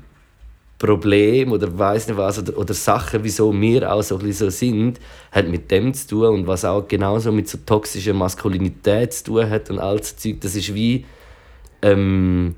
[0.79, 4.99] Problem oder weiß nicht was oder, oder Sachen, wieso wir auch so ein so sind,
[5.31, 9.49] hat mit dem zu tun und was auch genauso mit so toxischer Maskulinität zu tun
[9.49, 11.05] hat und all so Zeug, das ist wie
[11.81, 12.55] ähm,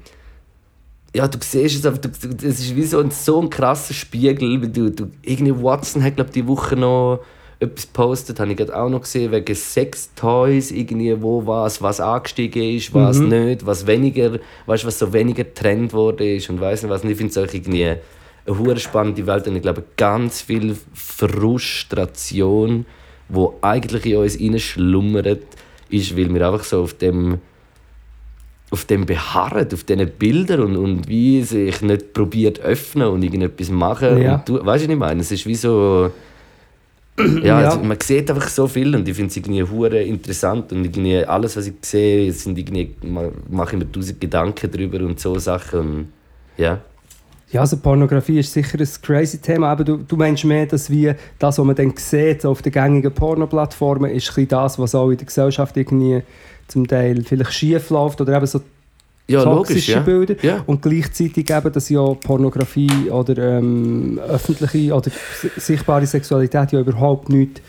[1.13, 4.61] ja, du siehst es einfach, du, es ist wie so ein, so ein krasser Spiegel,
[4.61, 7.19] weil du, du, irgendwie Watson hat, glaube die Woche noch
[7.59, 12.63] etwas gepostet, habe ich gerade auch noch gesehen, wegen Sextoys, irgendwie, wo was, was angestiegen
[12.75, 13.27] ist, was Mhm.
[13.27, 17.03] nicht, was weniger, weißt du, was so weniger Trend wurde ist und weiß nicht was.
[17.03, 17.99] Und ich finde es auch irgendwie eine
[18.47, 22.85] hure spannende Welt und ich glaube, ganz viel Frustration,
[23.29, 25.45] wo eigentlich in uns schlummert,
[25.89, 27.39] ist, weil wir einfach so auf dem
[28.71, 33.69] auf dem beharren, auf diesen Bildern und, und wie sich nicht probiert öffnen und irgendetwas
[33.69, 34.21] machen.
[34.21, 34.35] Ja.
[34.35, 35.21] Und du, weißt du, was ich meine?
[35.21, 36.09] Es ist wie so.
[37.43, 37.69] Ja, Ja.
[37.69, 41.17] Also man sieht einfach so viel und ich finde es irgendwie hure interessant und irgendwie
[41.25, 45.37] alles, was ich sehe, sind irgendwie, ma- mache ich mir tausend Gedanken darüber und so
[45.37, 45.79] Sachen.
[45.79, 46.07] Und,
[46.57, 46.79] ja.
[47.51, 51.13] Ja, also Pornografie ist sicher ein crazy Thema, aber du, du meinst mehr, dass wie
[51.37, 55.25] das, was man dann sieht auf den gängigen Pornoplattformen, ist das, was auch in der
[55.27, 56.21] Gesellschaft irgendwie
[56.71, 58.61] zum Teil vielleicht schief läuft oder eben so
[59.27, 59.99] Ja, logisch, toxische ja.
[59.99, 60.35] Bilder.
[60.41, 60.63] Ja.
[60.65, 67.29] Und gleichzeitig eben, dass ja Pornografie oder ähm, öffentliche oder si- sichtbare Sexualität ja überhaupt
[67.29, 67.61] nichts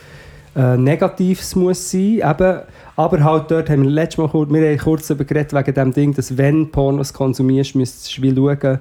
[0.57, 2.21] äh, Negatives muss sein.
[2.25, 2.61] Eben,
[2.97, 5.93] aber halt dort haben wir letztes Mal kurz, wir haben kurz darüber geredet, wegen dem
[5.93, 8.79] Ding, dass wenn Pornos konsumierst, müsstest du schauen,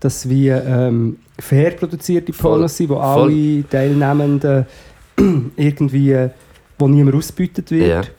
[0.00, 2.32] dass wie ähm, fair produzierte.
[2.32, 3.30] Pornos sind, wo Voll.
[3.30, 4.66] alle Teilnehmenden
[5.56, 6.28] irgendwie, äh,
[6.78, 8.10] wo niemand ausbeutet wird.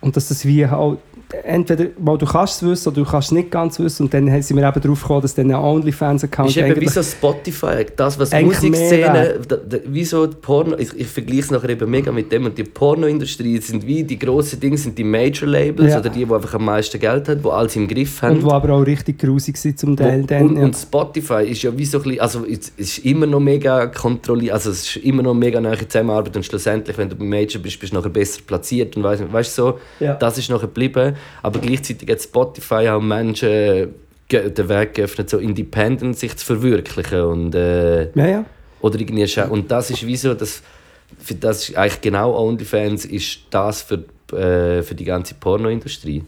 [0.00, 0.98] Und dass das wie halt,
[1.44, 4.26] entweder, weil du kannst es wissen oder du kannst es nicht ganz wissen und dann
[4.42, 8.18] sind wir eben darauf gekommen, dass dann ein OnlyFans-Account Ist eben wie so Spotify, das
[8.18, 9.38] was Musikszene,
[9.86, 12.64] wie so die Porno, ich, ich vergleiche es nachher eben mega mit dem und die
[12.64, 16.00] Pornoindustrie sind wie die grossen Dinge, sind die Major Labels Ja.
[16.00, 18.36] oder die, die einfach am meisten Geld haben, die alles im Griff haben.
[18.36, 20.24] Und wo aber auch richtig grusig sind zum Teil.
[20.24, 20.62] Dann, und, ja.
[20.64, 24.54] und Spotify ist ja wie so ein bisschen, also es ist immer noch mega kontrolliert,
[24.54, 27.78] also es ist immer noch mega nahe Zusammenarbeit und schlussendlich, wenn du beim Major bist,
[27.78, 30.14] bist du nachher besser platziert und weißt, weißt so, Ja.
[30.14, 31.14] das ist nachher geblieben.
[31.42, 33.94] Aber gleichzeitig hat Spotify auch Menschen
[34.30, 38.44] den Weg geöffnet, so independent sich zu verwirklichen und äh, ja, ja.
[38.80, 40.62] oder irgendwie und das ist wie so, das,
[41.18, 44.04] für das ist eigentlich genau OnlyFans ist das für,
[44.36, 46.24] äh, für die ganze Pornoindustrie.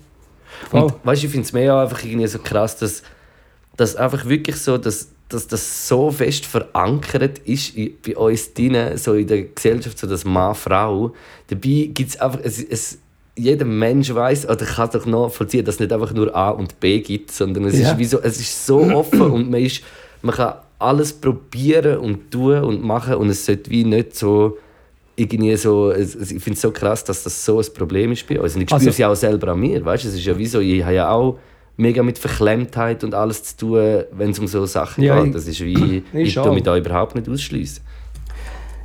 [0.72, 0.92] Und Voll.
[1.04, 3.02] weißt du, ich finde es mehr auch einfach irgendwie so krass, dass,
[3.76, 9.14] dass einfach wirklich so, dass, dass das so fest verankert ist bei uns drinnen, so
[9.14, 11.14] in der Gesellschaft, so das Mann-Frau.
[11.48, 12.98] Dabei gibt es einfach, es, es,
[13.42, 17.00] jeder Mensch weiß oder kann doch nachvollziehen, dass es nicht einfach nur A und B
[17.00, 17.92] gibt, sondern es, Ja.
[17.92, 19.82] ist, wie so, es ist so offen und man, ist,
[20.22, 24.56] man kann alles probieren und tun und machen und es sollte wie nicht so
[25.16, 28.26] irgendwie so, es, es- ich finde es so krass, dass das so ein Problem ist
[28.26, 28.54] bei uns.
[28.54, 30.04] Und ich spüre Also- es ja auch selber an mir, weißt?
[30.06, 31.38] Es ist ja wie so, ich habe ja auch
[31.76, 35.26] mega mit Verklemmtheit und alles zu tun, wenn es um so Sachen Ja, geht.
[35.28, 36.44] ich- Das ist wie, ich ich auch.
[36.46, 37.82] tue mich da überhaupt nicht ausschließen.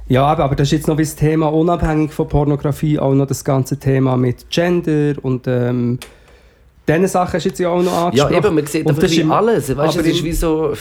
[0.08, 3.80] Ja, aber, das ist jetzt noch das Thema, unabhängig von Pornografie, auch noch das ganze
[3.80, 5.98] Thema mit Gender und ähm,
[6.88, 8.36] Diese Sachen hast du jetzt ja auch noch Ja, angesprochen.
[8.46, 9.76] eben, man sieht Und einfach alles.
[9.76, 10.74] Weißt, aber es ist wie so,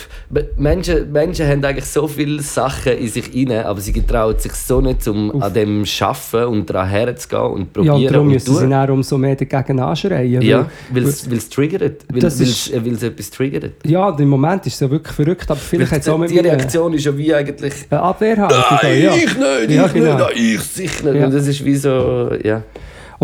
[0.59, 4.83] Menschen, Menschen haben eigentlich so viele Sachen in sich rein, aber sie getrauen sich so
[4.83, 8.69] nicht, um an dem arbeiten und daran herzugehen und Ja, probieren und darum müssen sie
[8.69, 10.43] dann umso mehr dagegen anschreien.
[10.43, 12.05] Ja, weil- es triggert.
[12.13, 13.71] Weil es- etwas triggert.
[13.87, 16.39] ja, im Moment ist es ja wirklich verrückt, aber vielleicht hat es auch mit die
[16.39, 18.59] eine Reaktion ist ja wie eigentlich Abwehrhaltung.
[18.83, 19.15] Nein, ja.
[19.15, 20.15] ich nicht, Ja, ich genau.
[20.17, 21.21] nicht, nein, ich sicher nicht.
[21.21, 21.27] Ja.
[21.27, 22.63] Und das ist wie so, ja.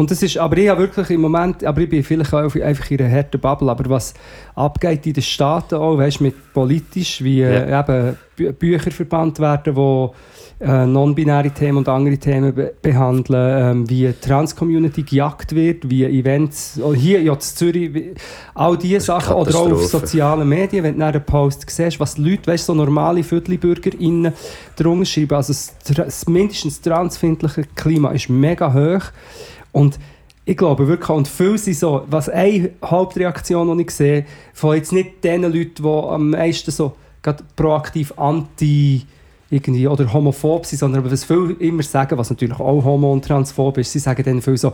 [0.00, 2.90] Und das ist, aber ich habe wirklich im Moment, aber ich bin vielleicht auch einfach
[2.90, 4.14] in einer harten Bubble, aber was
[4.54, 9.76] abgeht in den Staaten auch, weißt, mit politisch, wie äh, eben Bü Bücher verbannt werden,
[9.76, 10.14] wo
[10.58, 16.04] äh, non-binäre Themen und andere Themen be behandeln, ähm, wie die Trans-Community gejagt wird, wie
[16.04, 18.14] Events, oh, hier ja, in Zürich, wie,
[18.54, 22.46] all diese Sachen, oder auch auf sozialen Medien, wenn du einen Post siehst, was Leute,
[22.46, 24.32] weißt, so normale ViertelbürgerInnen
[24.76, 29.12] drunter schreiben, also das, das mindestens transfindliche Klima ist mega hoch
[29.72, 29.98] und
[30.44, 34.92] ich glaube wirklich, und viele sind so, was eine Hauptreaktion, die ich sehe, von jetzt
[34.92, 36.96] nicht den Leuten, die am meisten so
[37.54, 39.02] proaktiv anti
[39.50, 43.78] irgendwie, oder homophob sind, sondern was viele immer sagen, was natürlich auch homo- und transphob
[43.78, 44.72] ist, sie sagen dann viel so,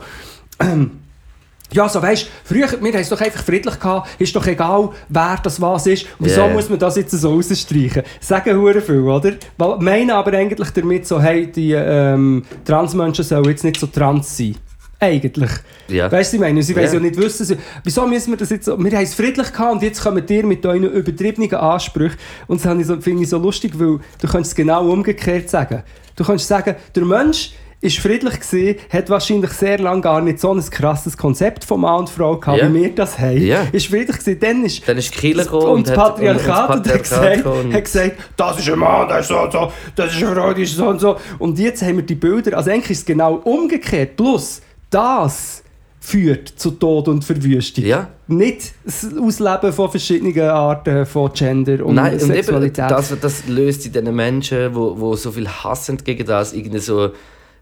[1.71, 5.39] ja, so weisst, früher, wir haben es doch einfach friedlich gehabt, ist doch egal, wer
[5.43, 6.05] das was ist.
[6.19, 6.53] Wieso Yeah.
[6.53, 8.03] muss man das jetzt so rausstreichen?
[8.21, 9.33] Sagen hure viel, oder?
[9.57, 14.37] Weil, meinen aber eigentlich damit so, hey, die ähm, Transmenschen sollen jetzt nicht so trans
[14.37, 14.55] sein.
[14.99, 15.51] Eigentlich.
[15.87, 16.11] Ja.
[16.11, 16.81] Weißt du, ich meine, sie Ja.
[16.81, 19.73] ja nicht wissen, sie- wieso müssen wir das jetzt so, wir haben es friedlich gehabt
[19.73, 22.17] und jetzt kommen ihr mit euren übertriebenen Ansprüchen.
[22.47, 25.49] Und das habe ich so- finde ich so lustig, weil du kannst es genau umgekehrt
[25.49, 25.83] sagen.
[26.15, 30.51] Du kannst sagen, der Mensch ist friedlich gewesen, hat wahrscheinlich sehr lange gar nicht so
[30.51, 32.67] ein krasses Konzept von Mann und Frau gehabt, Ja.
[32.73, 33.37] wie wir das haben.
[33.39, 33.67] Ja.
[33.71, 36.85] Ist friedlich gewesen, dann ist Dann ist Kirche gekommen und das hat- Patriarchat und und
[36.87, 39.39] das hat Patriarchat gesagt, gekommen und- hat gesagt, das ist ein Mann, der ist so
[39.39, 41.17] und so, das ist eine Frau, die ist so und so.
[41.37, 44.15] Und jetzt haben wir die Bilder, also eigentlich ist es genau umgekehrt.
[44.17, 44.59] Plus,
[44.89, 45.63] das
[45.99, 47.85] führt zu Tod und Verwüstung.
[47.85, 48.09] Ja.
[48.27, 52.89] Nicht das Ausleben von verschiedenen Arten von Gender und Nein, und eben, Sexualität.
[52.89, 57.11] das, das löst in diesen Menschen, wo, wo so viel hassen gegen das, irgendwie so,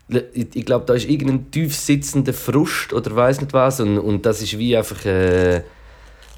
[0.09, 4.26] ich, ich glaube, da ist irgendein tief sitzender Frust oder weiß nicht was und, und
[4.28, 5.63] das ist wie einfach äh,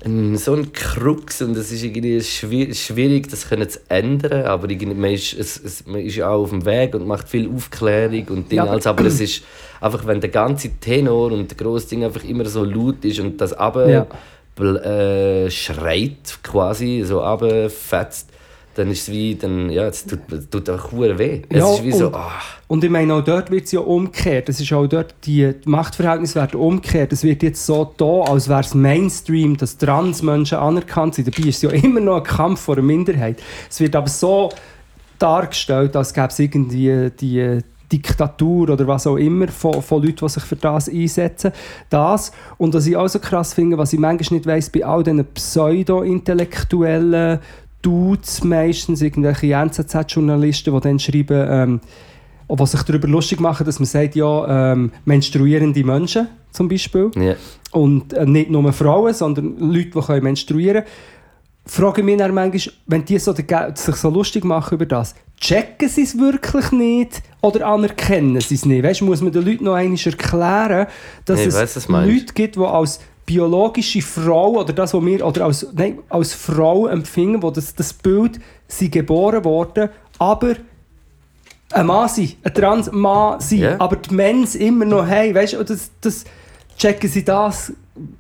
[0.04, 4.94] so ein Krux und es ist irgendwie schwi- schwierig, das können zu ändern, aber irgendwie,
[4.94, 8.26] man, ist, es, es, man ist ja auch auf dem Weg und macht viel Aufklärung
[8.30, 9.44] und Dinge, Ja, aber- also, aber es ist
[9.82, 13.42] einfach, wenn der ganze Tenor und der grosse Ding einfach immer so laut ist und
[13.42, 14.08] das aber Ja.
[14.60, 18.30] äh, schreit quasi, so abfetzt,
[18.78, 21.42] dann ist es wie, dann, ja, es tut, es tut verdammt weh.
[21.50, 22.32] Es Ja, ist wie so, und- ah,
[22.68, 24.50] Und ich meine, auch dort wird es ja umgekehrt.
[24.50, 27.12] Es ist auch dort, die die Machtverhältnisse werden umgekehrt.
[27.12, 31.28] Es wird jetzt so da, als wäre es Mainstream, dass Transmenschen anerkannt sind.
[31.28, 33.42] Dabei ist es ja immer noch ein Kampf vor einer Minderheit.
[33.70, 34.50] Es wird aber so
[35.18, 37.62] dargestellt, als gäbe es irgendwie die
[37.92, 41.54] Diktatur oder was auch immer von, von Leuten, die sich für das einsetzen.
[41.90, 42.32] Das.
[42.58, 45.24] Und was ich auch so krass finde, was ich manchmal nicht weiss, bei all diesen
[45.26, 47.40] pseudo-intellektuellen
[47.88, 51.82] Dudes meistens, irgendwelche NZZ-Journalisten, die dann schreiben, ähm,
[52.50, 57.12] die sich darüber lustig machen, dass man sagt, ja, ähm, menstruierende Menschen zum Beispiel.
[57.16, 57.36] ja.
[57.72, 60.88] Und äh, nicht nur Frauen, sondern Leute, die können menstruieren können.
[61.66, 66.04] Frage mich dann manchmal, wenn die so sich so lustig machen über das, checken sie
[66.04, 68.84] es wirklich nicht oder anerkennen sie es nicht?
[68.84, 70.88] Weißt, muss man den Leuten noch einmal erklären,
[71.24, 72.14] dass ich es meinst.
[72.14, 76.88] Leute gibt, die als biologische Frau oder das, was wir oder als, nein, als Frau
[76.88, 80.56] empfinden, wo das, das Bild sie geboren worden, aber
[81.72, 83.76] ein Mann sein, ein Trans-Mann sein, Ja.
[83.80, 86.24] aber die Mens immer noch haben, weißt du, das, das
[86.78, 87.74] checken sie das,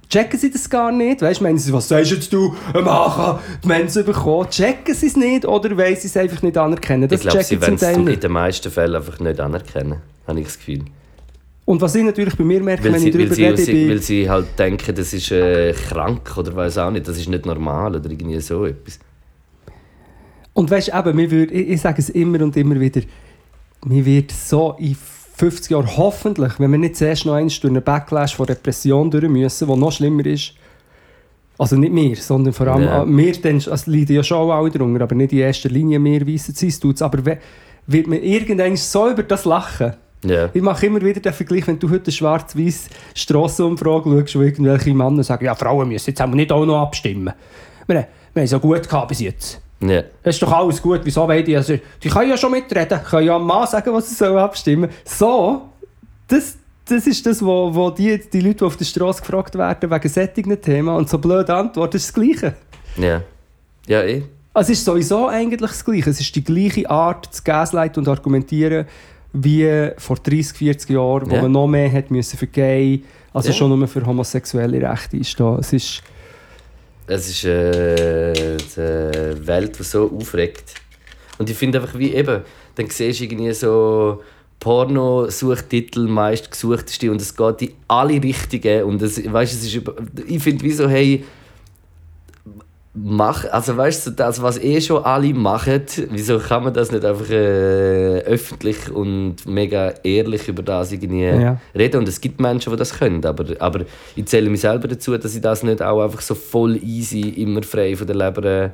[0.09, 3.67] checken sie das gar nicht, weißt du, meinen sie, was sagst jetzt du, kann die
[3.67, 7.27] Mens bekommen, checken sie es nicht oder wollen sie es einfach nicht anerkennen, das Ich
[7.27, 10.83] glaube, sie zum es in den meisten Fällen einfach nicht anerkennen, habe ich das Gefühl.
[11.67, 13.57] Und was ich natürlich bei mir merke, Weil wenn sie, ich weil, darüber sie, rede,
[13.57, 17.17] sie, bin, weil sie halt denken, das ist äh, krank oder weiß auch nicht, das
[17.17, 18.99] ist nicht normal oder irgendwie so etwas.
[20.53, 23.01] Und weißt du, eben, würd, ich, ich sage es immer und immer wieder,
[23.83, 24.95] mir wird so in
[25.35, 29.27] 50 Jahren hoffentlich, wenn wir nicht zuerst noch einmal durch einen Backlash von Repression durch
[29.27, 30.53] müssen, der noch schlimmer ist,
[31.57, 33.05] also nicht wir, sondern vor allem Ja.
[33.05, 36.55] wir, dann, also leiden ja schon alle darunter, aber nicht in erster Linie wir weissen
[36.57, 37.01] es tut's.
[37.01, 37.37] Aber
[37.87, 39.97] wird man irgendwann so über das lachen?
[40.23, 40.49] Ja.
[40.53, 44.93] Ich mache immer wieder den Vergleich, wenn du heute eine schwarz-weiß Strassenumfrage schaust, wo irgendwelche
[44.93, 47.33] Männer sagen, ja, Frauen müssen jetzt nicht auch noch abstimmen.
[47.85, 49.61] Wir, wir haben es ja gut gehabt bis jetzt.
[49.79, 50.03] Ja.
[50.23, 51.55] Es ist doch alles gut, wieso wollen die?
[51.55, 54.89] Also, die können ja schon mitreden, können ja am Mann sagen, was sie sollen abstimmen
[55.05, 55.69] So,
[56.27, 59.91] das, das ist das, wo, wo die, die Leute, die auf der Straße gefragt werden,
[59.91, 62.55] wegen sättigen Themen und so blöde Antwort, das ist das Gleiche.
[62.97, 63.21] Ja.
[63.85, 64.23] Ja, eh.
[64.53, 66.09] Also, es ist sowieso eigentlich das Gleiche.
[66.09, 68.87] Es ist die gleiche Art zu gaslighten und argumentieren,
[69.43, 71.41] wie vor 30, 40 Jahren, wo Ja.
[71.43, 73.55] man noch mehr hat müssen für gay Also Ja.
[73.55, 75.57] schon nur für homosexuelle Rechte einstehen.
[75.59, 76.01] Es ist...
[77.09, 80.73] Es ist äh, eine Welt, die so aufregt.
[81.37, 82.41] Und ich finde einfach wie eben,
[82.75, 84.21] dann siehst du irgendwie so
[84.59, 89.81] Porno-Suchtitel meist gesuchteste und es geht in alle Richtungen und es, weißt, es ist
[90.27, 91.23] ich finde wie so, hey,
[93.03, 97.05] mach, also weißt du, das, was eh schon alle machen, wieso kann man das nicht
[97.05, 101.59] einfach äh, öffentlich und mega ehrlich über das irgendwie Ja.
[101.75, 101.97] reden?
[101.99, 103.81] Und es gibt Menschen, die das können, aber, aber
[104.15, 107.61] ich zähle mich selber dazu, dass ich das nicht auch einfach so voll easy, immer
[107.63, 108.69] frei von der Leber, äh,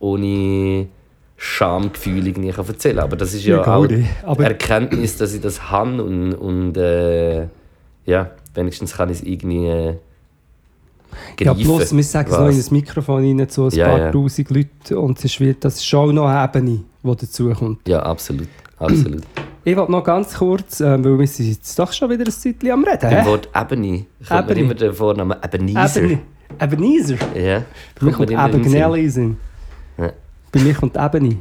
[0.00, 0.88] ohne
[1.36, 3.86] Schamgefühl irgendwie kann erzählen Aber das ist ja, Ja, auch.
[4.24, 7.46] Aber- Erkenntnis, dass ich das habe und, und äh,
[8.04, 9.94] ja, wenigstens kann ich es irgendwie
[11.40, 11.64] äh, Ja, greifen.
[11.64, 14.12] plus, wir sagen es noch in das Mikrofon rein zu ein Ja, paar ja.
[14.12, 17.86] tausend Leuten und es wie- das ist schon noch eine Ebene, die dazukommt.
[17.88, 18.48] Ja, absolut.
[18.78, 19.22] absolut.
[19.64, 22.68] Ich wollte noch ganz kurz, äh, weil wir sind jetzt doch schon wieder ein Zeitchen
[22.72, 23.08] am Reden.
[23.10, 23.24] Beim?
[23.26, 24.60] Wort Ebony kommt Ebony.
[24.60, 26.02] immer der Vorname Ebenezer.
[26.02, 26.18] Ebene.
[26.60, 27.14] Ebenezer.
[27.38, 27.62] Ja,
[28.00, 28.38] Bei mir kommt den
[29.08, 29.36] Sinn.
[29.98, 30.12] Ja.
[30.50, 31.36] Bei mir kommt Ebene.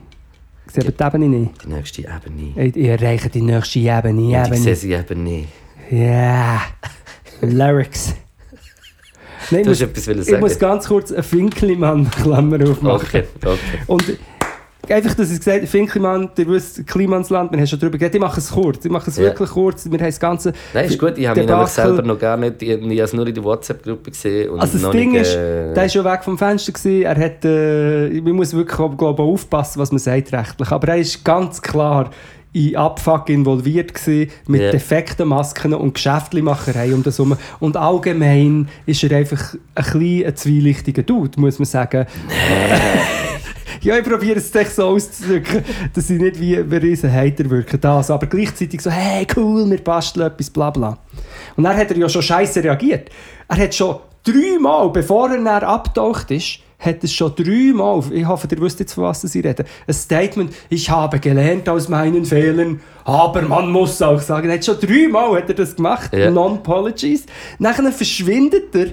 [0.67, 1.65] Ich sehe die Ebene nicht.
[1.65, 2.53] Die nächste Ebony.
[2.57, 4.22] Ich, ich erreiche die nächste Ebene.
[4.43, 4.76] Und ich sehe Ebene.
[4.76, 5.47] sie eben nicht.
[5.89, 6.61] Ja.
[7.41, 8.13] Lyrics.
[9.50, 10.39] Nein, ich Du muss, hast etwas wollen ich sagen.
[10.42, 13.08] muss ganz kurz einen Finkelmann-Klammer aufmachen.
[13.08, 13.58] Okay, okay.
[13.88, 14.04] Und
[14.89, 18.22] einfach, dass ich gesagt habe, Finkelmann, ihr wisst, Klimansland, wir haben schon darüber geredet, ich
[18.22, 19.24] mache es kurz, ich mache es Ja.
[19.24, 20.54] wirklich kurz, wir haben das Ganze...
[20.74, 21.18] Nein, ist gut.
[21.18, 22.62] Ich habe mich nämlich selber noch gar nicht...
[22.62, 24.50] Ich habe es nur in der WhatsApp-Gruppe gesehen.
[24.50, 27.04] Und Also das Ding nicht, ist, äh, der war schon weg vom Fenster, gewesen.
[27.04, 30.98] er hat, äh, man muss wirklich glaub, ich, aufpassen, was man sagt rechtlich, aber er
[30.98, 32.10] ist ganz klar
[32.54, 34.72] in Abfuck involviert gewesen, mit Ja.
[34.72, 37.38] defekten Masken und Geschäftlimacherei um das herum.
[37.60, 42.06] Und allgemein ist er einfach ein bisschen ein zwielichtiger Dude, muss man sagen.
[43.84, 45.64] Ja, ich probiere es echt so auszudrücken,
[45.95, 47.80] dass ich nicht wie ein riesen Hater wirke.
[47.80, 50.99] Das, aber gleichzeitig so, hey, cool, wir basteln etwas, bla bla.
[51.56, 53.10] Und dann hat er ja schon scheiße reagiert.
[53.47, 58.60] Er hat schon dreimal, bevor er abgetaucht ist, hat es schon dreimal, ich hoffe, ihr
[58.60, 63.44] wisst jetzt, von was ich rede, ein Statement, ich habe gelernt aus meinen Fehlern, aber
[63.44, 66.32] man muss auch sagen, er hat schon dreimal hat er das gemacht, Ja.
[66.32, 67.26] Non-Apologies.
[67.60, 68.88] Nachher verschwindet er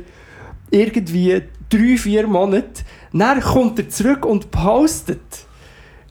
[0.70, 2.82] irgendwie drei, vier Monate.
[3.12, 5.20] Dann kommt er zurück und postet.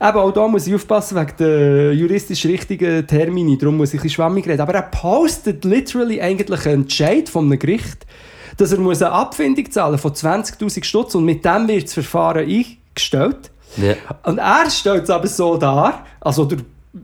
[0.00, 4.02] Eben, auch da muss ich aufpassen wegen der juristisch richtigen Termine, darum muss ich ein
[4.02, 4.60] bisschen schwammig reden.
[4.60, 8.06] Aber er postet literally eigentlich einen Entscheid von einem Gericht,
[8.58, 12.46] dass er muss eine Abfindung zahlen von 20'000 Stutz und mit dem wird das Verfahren
[12.46, 13.50] eingestellt.
[13.76, 13.94] Ja.
[14.24, 16.58] Und er stellt es aber so dar, also der,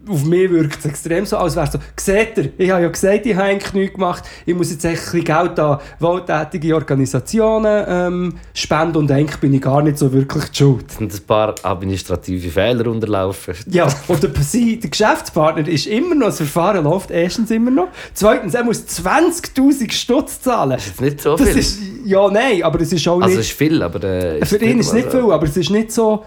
[0.09, 2.89] auf mich wirkt es extrem so, als wäre es so, seht ihr, ich habe ja
[2.89, 7.85] gesagt, ich habe eigentlich nichts gemacht, ich muss jetzt echt ein Geld an wohltätige Organisationen
[7.89, 10.91] ähm, spenden und eigentlich bin ich gar nicht so wirklich die schuld.
[10.91, 13.55] Sind ein paar administrative Fehler unterlaufen.
[13.71, 18.55] Ja, und der, der Geschäftspartner ist immer noch, das Verfahren läuft erstens immer noch, zweitens,
[18.55, 20.71] er muss 20'000 Stutz zahlen.
[20.71, 21.59] Das ist nicht so Das viel.
[21.59, 23.39] ist, ja, nein, aber es ist auch also nicht...
[23.41, 24.03] es ist viel, aber...
[24.05, 26.25] Äh, Für ihn ist es nicht viel, aber es ist nicht so,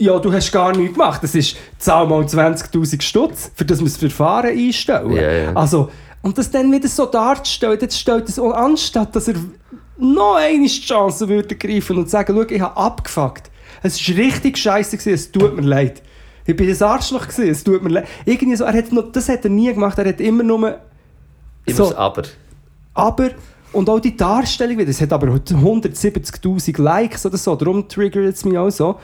[0.00, 1.22] ja, du hast gar nichts gemacht.
[1.22, 5.12] Es ist, zahl mal 20'000 Stutz, für das wir das Verfahren einstellen.
[5.12, 5.52] Ja, ja.
[5.54, 5.90] Also,
[6.22, 9.34] und das dann wieder so darzustellen, jetzt stellt es anstatt, dass er
[9.98, 13.50] noch eine Chance würde greifen und sagen, schau, ich habe abgefuckt.
[13.82, 16.02] Es war richtig scheiße, es tut mir leid.
[16.46, 18.08] Ich bin ein Arschloch, gewesen, es tut mir leid.
[18.24, 20.78] Irgendwie so, er hat noch, das hat er nie gemacht, er hat immer nur
[21.66, 22.22] Immer so- das Aber.
[22.94, 23.30] aber,
[23.72, 28.44] und auch die Darstellung wieder, es hat aber 170'000 Likes oder so, darum triggert es
[28.44, 28.96] mich auch so.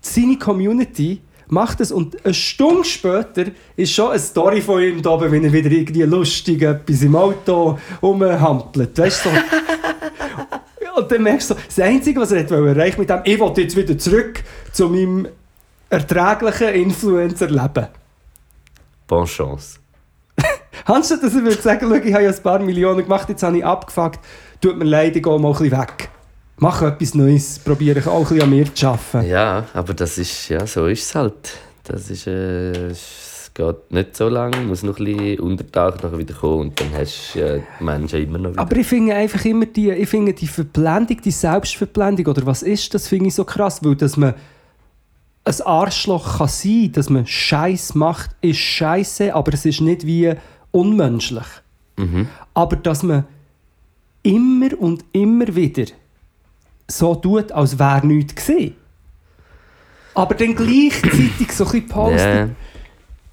[0.00, 3.46] Seine Community macht es und eine Stunde später
[3.76, 7.16] ist schon eine Story von ihm da oben, wenn er wieder irgendwie lustig etwas im
[7.16, 8.98] Auto rumhampelt.
[8.98, 9.36] Weißt du, so.
[11.00, 13.76] Und dann merkst du, das Einzige, was er hat erreichen mit dem, ich will jetzt
[13.76, 14.42] wieder zurück
[14.72, 15.28] zu meinem
[15.88, 17.88] erträglichen Influencer-Leben.
[19.06, 19.78] Bonne Chance.
[20.84, 23.58] Anstatt dass er würde sagen, schau, ich habe ja ein paar Millionen gemacht, jetzt habe
[23.58, 24.20] ich abgefuckt,
[24.60, 26.10] tut mir leid, ich gehe mal ein bisschen weg.
[26.60, 29.28] Mache etwas Neues, probiere ich auch ein bisschen an mir zu arbeiten.
[29.28, 30.48] Ja, aber das ist...
[30.50, 31.58] Ja, so ist es halt.
[31.84, 32.26] Das ist...
[32.26, 36.80] Äh, es geht nicht so lange, muss noch ein bisschen untertauchen, nachher wieder kommen und
[36.80, 38.60] dann hast du ja, die Menschen immer noch wieder.
[38.60, 42.94] Aber ich finde einfach immer die, ich finde die Verblendung, die Selbstverblendung, oder was ist
[42.94, 44.34] das, finde ich so krass, weil dass man
[45.44, 50.32] ein Arschloch kann sein, dass man Scheiß macht, ist Scheiße, aber es ist nicht wie
[50.70, 51.46] unmenschlich.
[51.96, 52.28] Mhm.
[52.54, 53.24] Aber dass man
[54.22, 55.86] immer und immer wieder
[56.90, 58.74] so tut, als wäre nichts gesehen.
[60.14, 62.20] Aber dann gleichzeitig so ein bisschen postet.
[62.20, 62.48] Ja,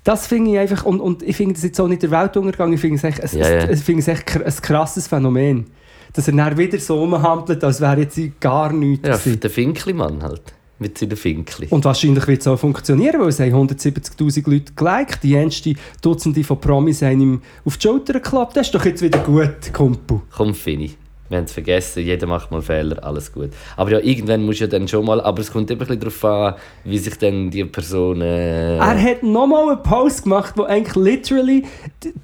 [0.03, 2.79] Das finde ich einfach, und, und ich finde das jetzt auch nicht der Weltuntergang, ich
[2.79, 3.45] finde es echt, ja.
[3.45, 5.65] ein, ich finde es echt ein krasses Phänomen.
[6.13, 9.39] Dass er dann wieder so rumhampelt, als wäre jetzt gar nichts ja gewesen.
[9.39, 10.53] der Finkelmann halt.
[10.79, 11.67] mit seinen Finkli.
[11.69, 15.23] Und wahrscheinlich wird es auch funktionieren, weil es haben 170'000 Leute geliked.
[15.23, 18.55] Die erste Dutzende von Promis haben ihm auf die Schulter geklappt.
[18.55, 20.21] Das ist doch jetzt wieder gut, Kumpel.
[20.35, 20.91] Komm, Fini.
[21.29, 23.49] Wir haben es vergessen, jeder macht mal Fehler, alles gut.
[23.75, 26.25] Aber ja, irgendwann muss ja dann schon mal, aber es kommt immer ein bisschen darauf
[26.25, 26.55] an,
[26.85, 28.21] wie sich dann die Person...
[28.21, 31.65] Äh, Er hat nochmal einen Post gemacht, wo eigentlich literally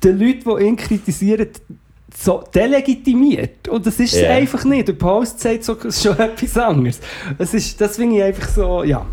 [0.03, 1.47] die Leute, die ihn kritisieren,
[2.15, 3.67] so delegitimiert.
[3.67, 4.29] Und das ist es Ja.
[4.29, 4.87] einfach nicht.
[4.87, 6.99] Der Post sagt so, schon etwas anderes.
[7.37, 9.05] Das, ist, das finde ich einfach so, ja.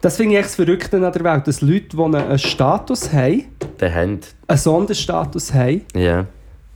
[0.00, 3.44] Das finde ich echt das Verrückte an der Welt, dass Leute, die einen Status haben,
[3.78, 4.28] der Hand.
[4.48, 6.26] einen Sonderstatus haben, Ja.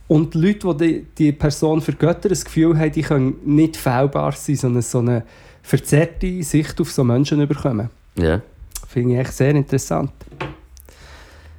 [0.09, 4.55] Und Leute, die die, die Person vergöttern, das Gefühl haben, die können nicht fehlbar sein,
[4.55, 5.23] sondern so eine
[5.61, 7.89] verzerrte Sicht auf so Menschen bekommen.
[8.17, 8.41] Ja.
[8.87, 10.11] Finde ich echt sehr interessant.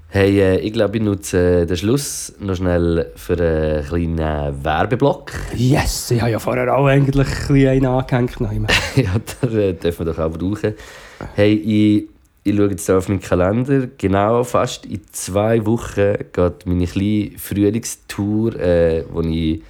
[0.08, 5.30] Hey, äh, ich glaube, ich nutze äh, den Schluss noch schnell für einen kleinen Werbeblock.
[5.54, 8.72] Yes, ich habe ja vorher auch eigentlich ein einen angehängt.
[8.96, 10.74] Ja, das äh, dürfen wir doch auch brauchen.
[11.36, 12.08] Hey, ich,
[12.42, 13.88] ich schaue jetzt auf meinen Kalender.
[13.98, 19.62] Genau fast in zwei Wochen geht meine kleine Frühlingstour, äh, wo ich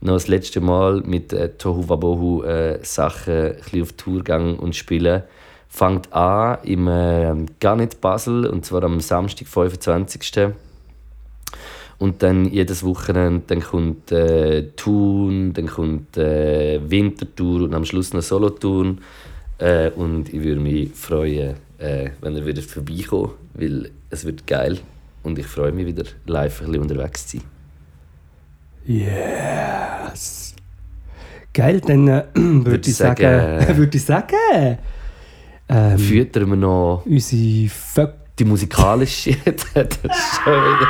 [0.00, 4.76] noch das letzte Mal mit äh, Tohu Wabohu äh, Sachen ein auf Tour gehe und
[4.76, 5.24] spiele.
[5.68, 10.52] Fängt an im äh, Garnet Basel und zwar am Samstag, 25.
[11.98, 18.12] Und dann jedes Wochenende dann kommt äh, Thun, dann kommt äh, Wintertour und am Schluss
[18.12, 19.00] noch Solothurn.
[19.58, 24.78] Äh, und ich würde mich freuen, äh, wenn ihr wieder vorbeikommt, weil es wird geil
[25.22, 27.46] und ich freue mich wieder live ein bisschen unterwegs zu sein.
[28.86, 30.54] Yes.
[31.52, 34.78] Geil, dann äh, würde Würde ich sagen, sagen- würde ich sagen,
[35.68, 38.14] ähm, Füttern wir noch unsere Vögel.
[38.38, 39.32] die musikalische.
[39.44, 40.88] das ist schon wieder.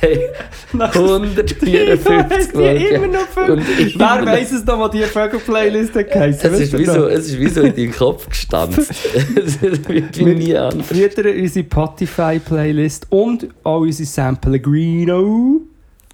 [0.00, 0.28] Hey,
[0.72, 3.48] 154 Die immer noch.
[3.48, 7.38] Und Wer weiss es noch, wo die Vögel-Playlist geheißen Es ist, wie so, es ist
[7.40, 8.86] wie so in deinem Kopf gestanden.
[9.36, 9.88] Es wird
[10.20, 10.82] mir nie an.
[10.84, 15.62] Früher unsere Spotify-Playlist und auch unsere San Pellegrino.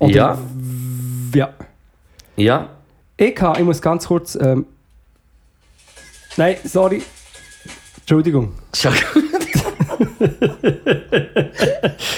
[0.00, 0.38] Oder- Ja.
[1.34, 1.54] Ja.
[2.36, 2.68] Ja,
[3.16, 4.34] Ich, habe, ich muss ganz kurz.
[4.40, 4.66] Ähm,
[6.36, 7.02] nein, sorry.
[8.00, 8.52] Entschuldigung.
[8.74, 8.90] schau.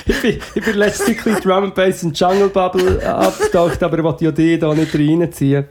[0.06, 4.24] Ich bin, ich bin letztens Drum and Bass und Jungle Bubble abgetaucht, aber ich wollte
[4.24, 5.66] ja die hier nicht reinziehen.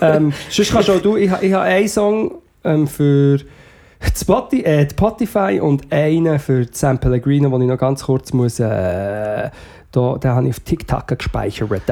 [0.00, 3.38] Ähm, sonst kannst auch du, ich, ich habe einen Song ähm, für
[4.14, 8.60] Spotify, äh, und einen für San Pellegrino, den ich noch ganz kurz muss.
[8.60, 9.50] Äh,
[9.92, 11.82] da, den habe ich auf TikTok gespeichert.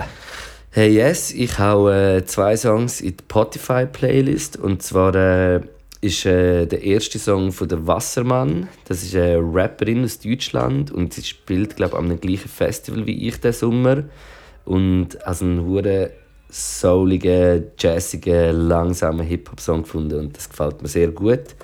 [0.71, 4.59] Hey yes, ich habe äh, zwei Songs in die Spotify-Playlist.
[4.59, 5.61] Und zwar äh,
[6.07, 8.69] ist äh, der erste Song von der Wassermann.
[8.87, 13.29] Das ist eine Rapperin aus Deutschland und sie spielt, glaube ich, dem gleichen Festival wie
[13.29, 14.05] ich diesen Sommer.
[14.65, 16.11] Und also einen hure
[16.49, 21.55] souligen, jazzigen, langsamen Hip-Hop-Song gefunden und das gefällt mir sehr gut.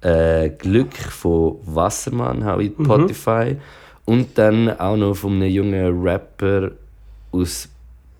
[0.00, 3.56] Äh, Glück von Wassermann habe ich in Spotify.
[4.04, 6.70] Und dann auch noch von einem jungen Rapper
[7.32, 7.68] aus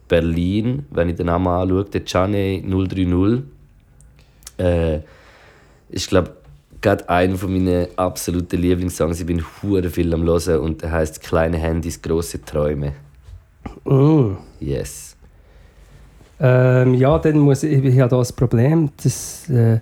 [0.08, 3.42] Berlin, wenn ich den Namen anschaue, der Gianni 030.
[4.58, 5.00] Äh,
[5.97, 6.30] ist, glaube
[6.80, 9.18] gerade einer von meinen absoluten Lieblingssongs.
[9.20, 12.92] Ich bin hure viel am hören und der heißt Kleine Handys, große Träume.
[13.84, 14.36] Mm.
[14.61, 15.16] Yes.
[16.38, 19.80] Ähm, ja, dann muss ich, ich habe da ein Problem, das, äh,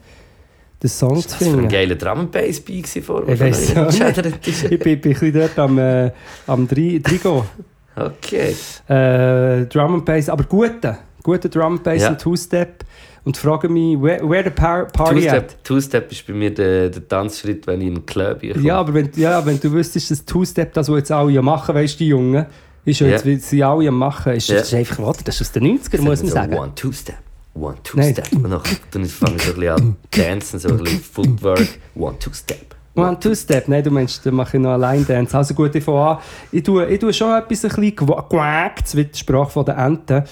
[0.83, 1.69] den Song zu Das war ein finden.
[1.69, 4.47] geiler Drum and Bass Beat vor Ich auch nicht.
[4.47, 6.11] Ich bin, bin ein bisschen dort am, äh,
[6.47, 7.45] am Drigo.
[7.97, 8.55] Okay.
[8.89, 10.97] Äh, Drum and Bass, aber gute.
[11.23, 12.11] Gute Drum and Bass Ja.
[12.11, 12.84] und Two-Step.
[13.25, 15.21] Und frage mich, where, where the par party?
[15.21, 18.61] Two-Step, Two-Step ist bei mir der, der Tanzschritt, wenn ich in den Club komme.
[18.61, 21.95] Ja, aber wenn, ja, wenn du wüsstest, dass Two-Step, das, was jetzt alle machen, weißt
[21.95, 22.47] du, die Jungen,
[22.85, 24.57] ist ja jetzt, wie sie alle am machen, ist, Ja.
[24.57, 26.55] das ist einfach, warte, das ist aus den 90ern, muss man so sagen.
[26.55, 27.17] One, Two-Step.
[27.55, 28.15] One, Nein.
[28.15, 28.33] Two-Step.
[28.45, 31.69] Und dann fange ich so ein bisschen an zu dancen, so ein bisschen Footwork.
[31.95, 32.75] One, Two-Step.
[32.97, 33.67] One, two step.
[33.67, 35.37] Nein, du meinst, dann mache ich noch allein Dance.
[35.37, 36.19] Also gut, ich fange an.
[36.53, 40.23] Ich tue, ich tue schon etwas ein bisschen gewagt, wie die Sprache den Enten,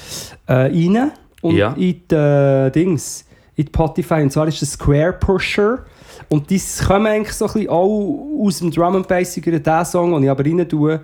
[0.46, 1.10] äh, rein.
[1.42, 1.72] Und Ja.
[1.74, 3.26] in die äh, Dings,
[3.56, 4.22] in die Spotify.
[4.22, 5.84] Und zwar ist das Square Pusher.
[6.30, 9.58] Und die kommen eigentlich so ein bisschen auch aus dem Drum and Bassiger.
[9.58, 11.00] Der Song, den ich aber rein tue,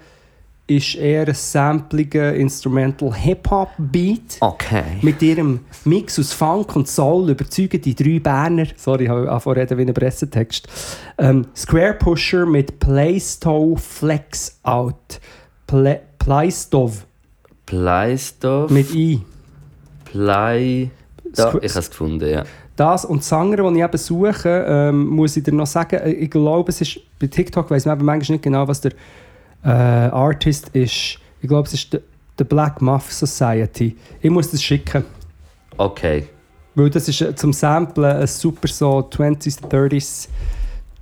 [0.67, 4.37] ist eher ein sampliger Instrumental Hip-Hop-Beat.
[4.41, 4.83] Okay.
[5.01, 9.79] Mit ihrem Mix aus Funk und Soul überzeugen die drei Berner, sorry, ich habe reden
[9.79, 10.69] wie ein Pressetext,
[11.17, 15.21] ähm, Square Pusher mit Playstow Flex Out.
[15.67, 17.07] Play, Playstov
[17.65, 18.71] Pleistoff.
[18.71, 19.21] mit I.
[20.11, 20.91] Plei.
[21.35, 22.45] Da, ich habe es gefunden, ja.
[22.77, 26.13] Das und die Sänger, die ich eben suche, ähm, muss ich dir noch sagen, äh,
[26.13, 28.93] ich glaube, es ist, bei TikTok weiß man eben manchmal nicht genau, was der
[29.65, 31.19] äh, Artist ist.
[31.41, 32.01] Ich glaube, es ist
[32.39, 33.97] der Black Muff Society.
[34.21, 35.05] Ich muss das schicken.
[35.77, 36.27] Okay.
[36.75, 40.29] Weil das ist äh, zum Samplen ein super so 20s, 30s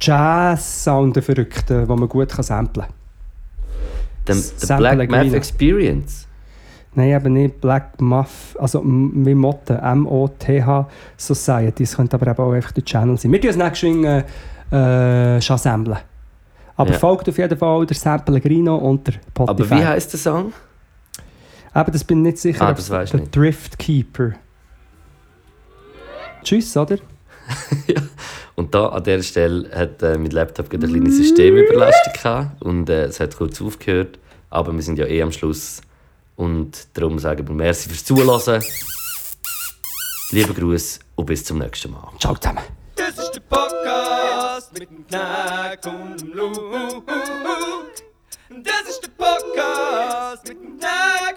[0.00, 2.94] Jazz-Sound, verrückten, wo man gut kann samplen kann.
[4.26, 5.34] Der Sample Black Math Green.
[5.34, 6.25] Experience.
[6.96, 11.82] Nein, eben nicht Black Muff, also wie Motte, M-O-T-H Society.
[11.82, 13.30] Es könnte aber eben auch einfach der Channel sein.
[13.32, 14.04] Wir tun es nicht geschwind
[14.72, 15.98] äh, schon samplen.
[16.74, 16.98] Aber Ja.
[16.98, 19.50] folgt auf jeden Fall der Sample Grino und der Spotify.
[19.50, 20.52] Aber wie heißt der Song?
[21.74, 22.62] Aber das bin ich nicht sicher.
[22.62, 23.36] Ah, das es weisst der nicht.
[23.36, 24.32] Drift Keeper.
[26.42, 26.96] Tschüss, oder?
[28.54, 32.88] Und da an der Stelle hat äh, mein Laptop gerade eine kleine Systemüberlastung gehabt und
[32.88, 34.18] äh, es hat kurz aufgehört.
[34.48, 35.82] Aber wir sind ja eh am Schluss.
[36.36, 38.62] Und darum sagen wir merci fürs Zuhören.
[40.30, 42.12] Liebe Grüße und bis zum nächsten Mal.
[42.18, 42.62] Ciao zusammen.
[42.94, 47.12] Das ist der Podcast mit dem Knack und dem Luke.
[48.50, 51.36] Das ist der Podcast mit dem Knack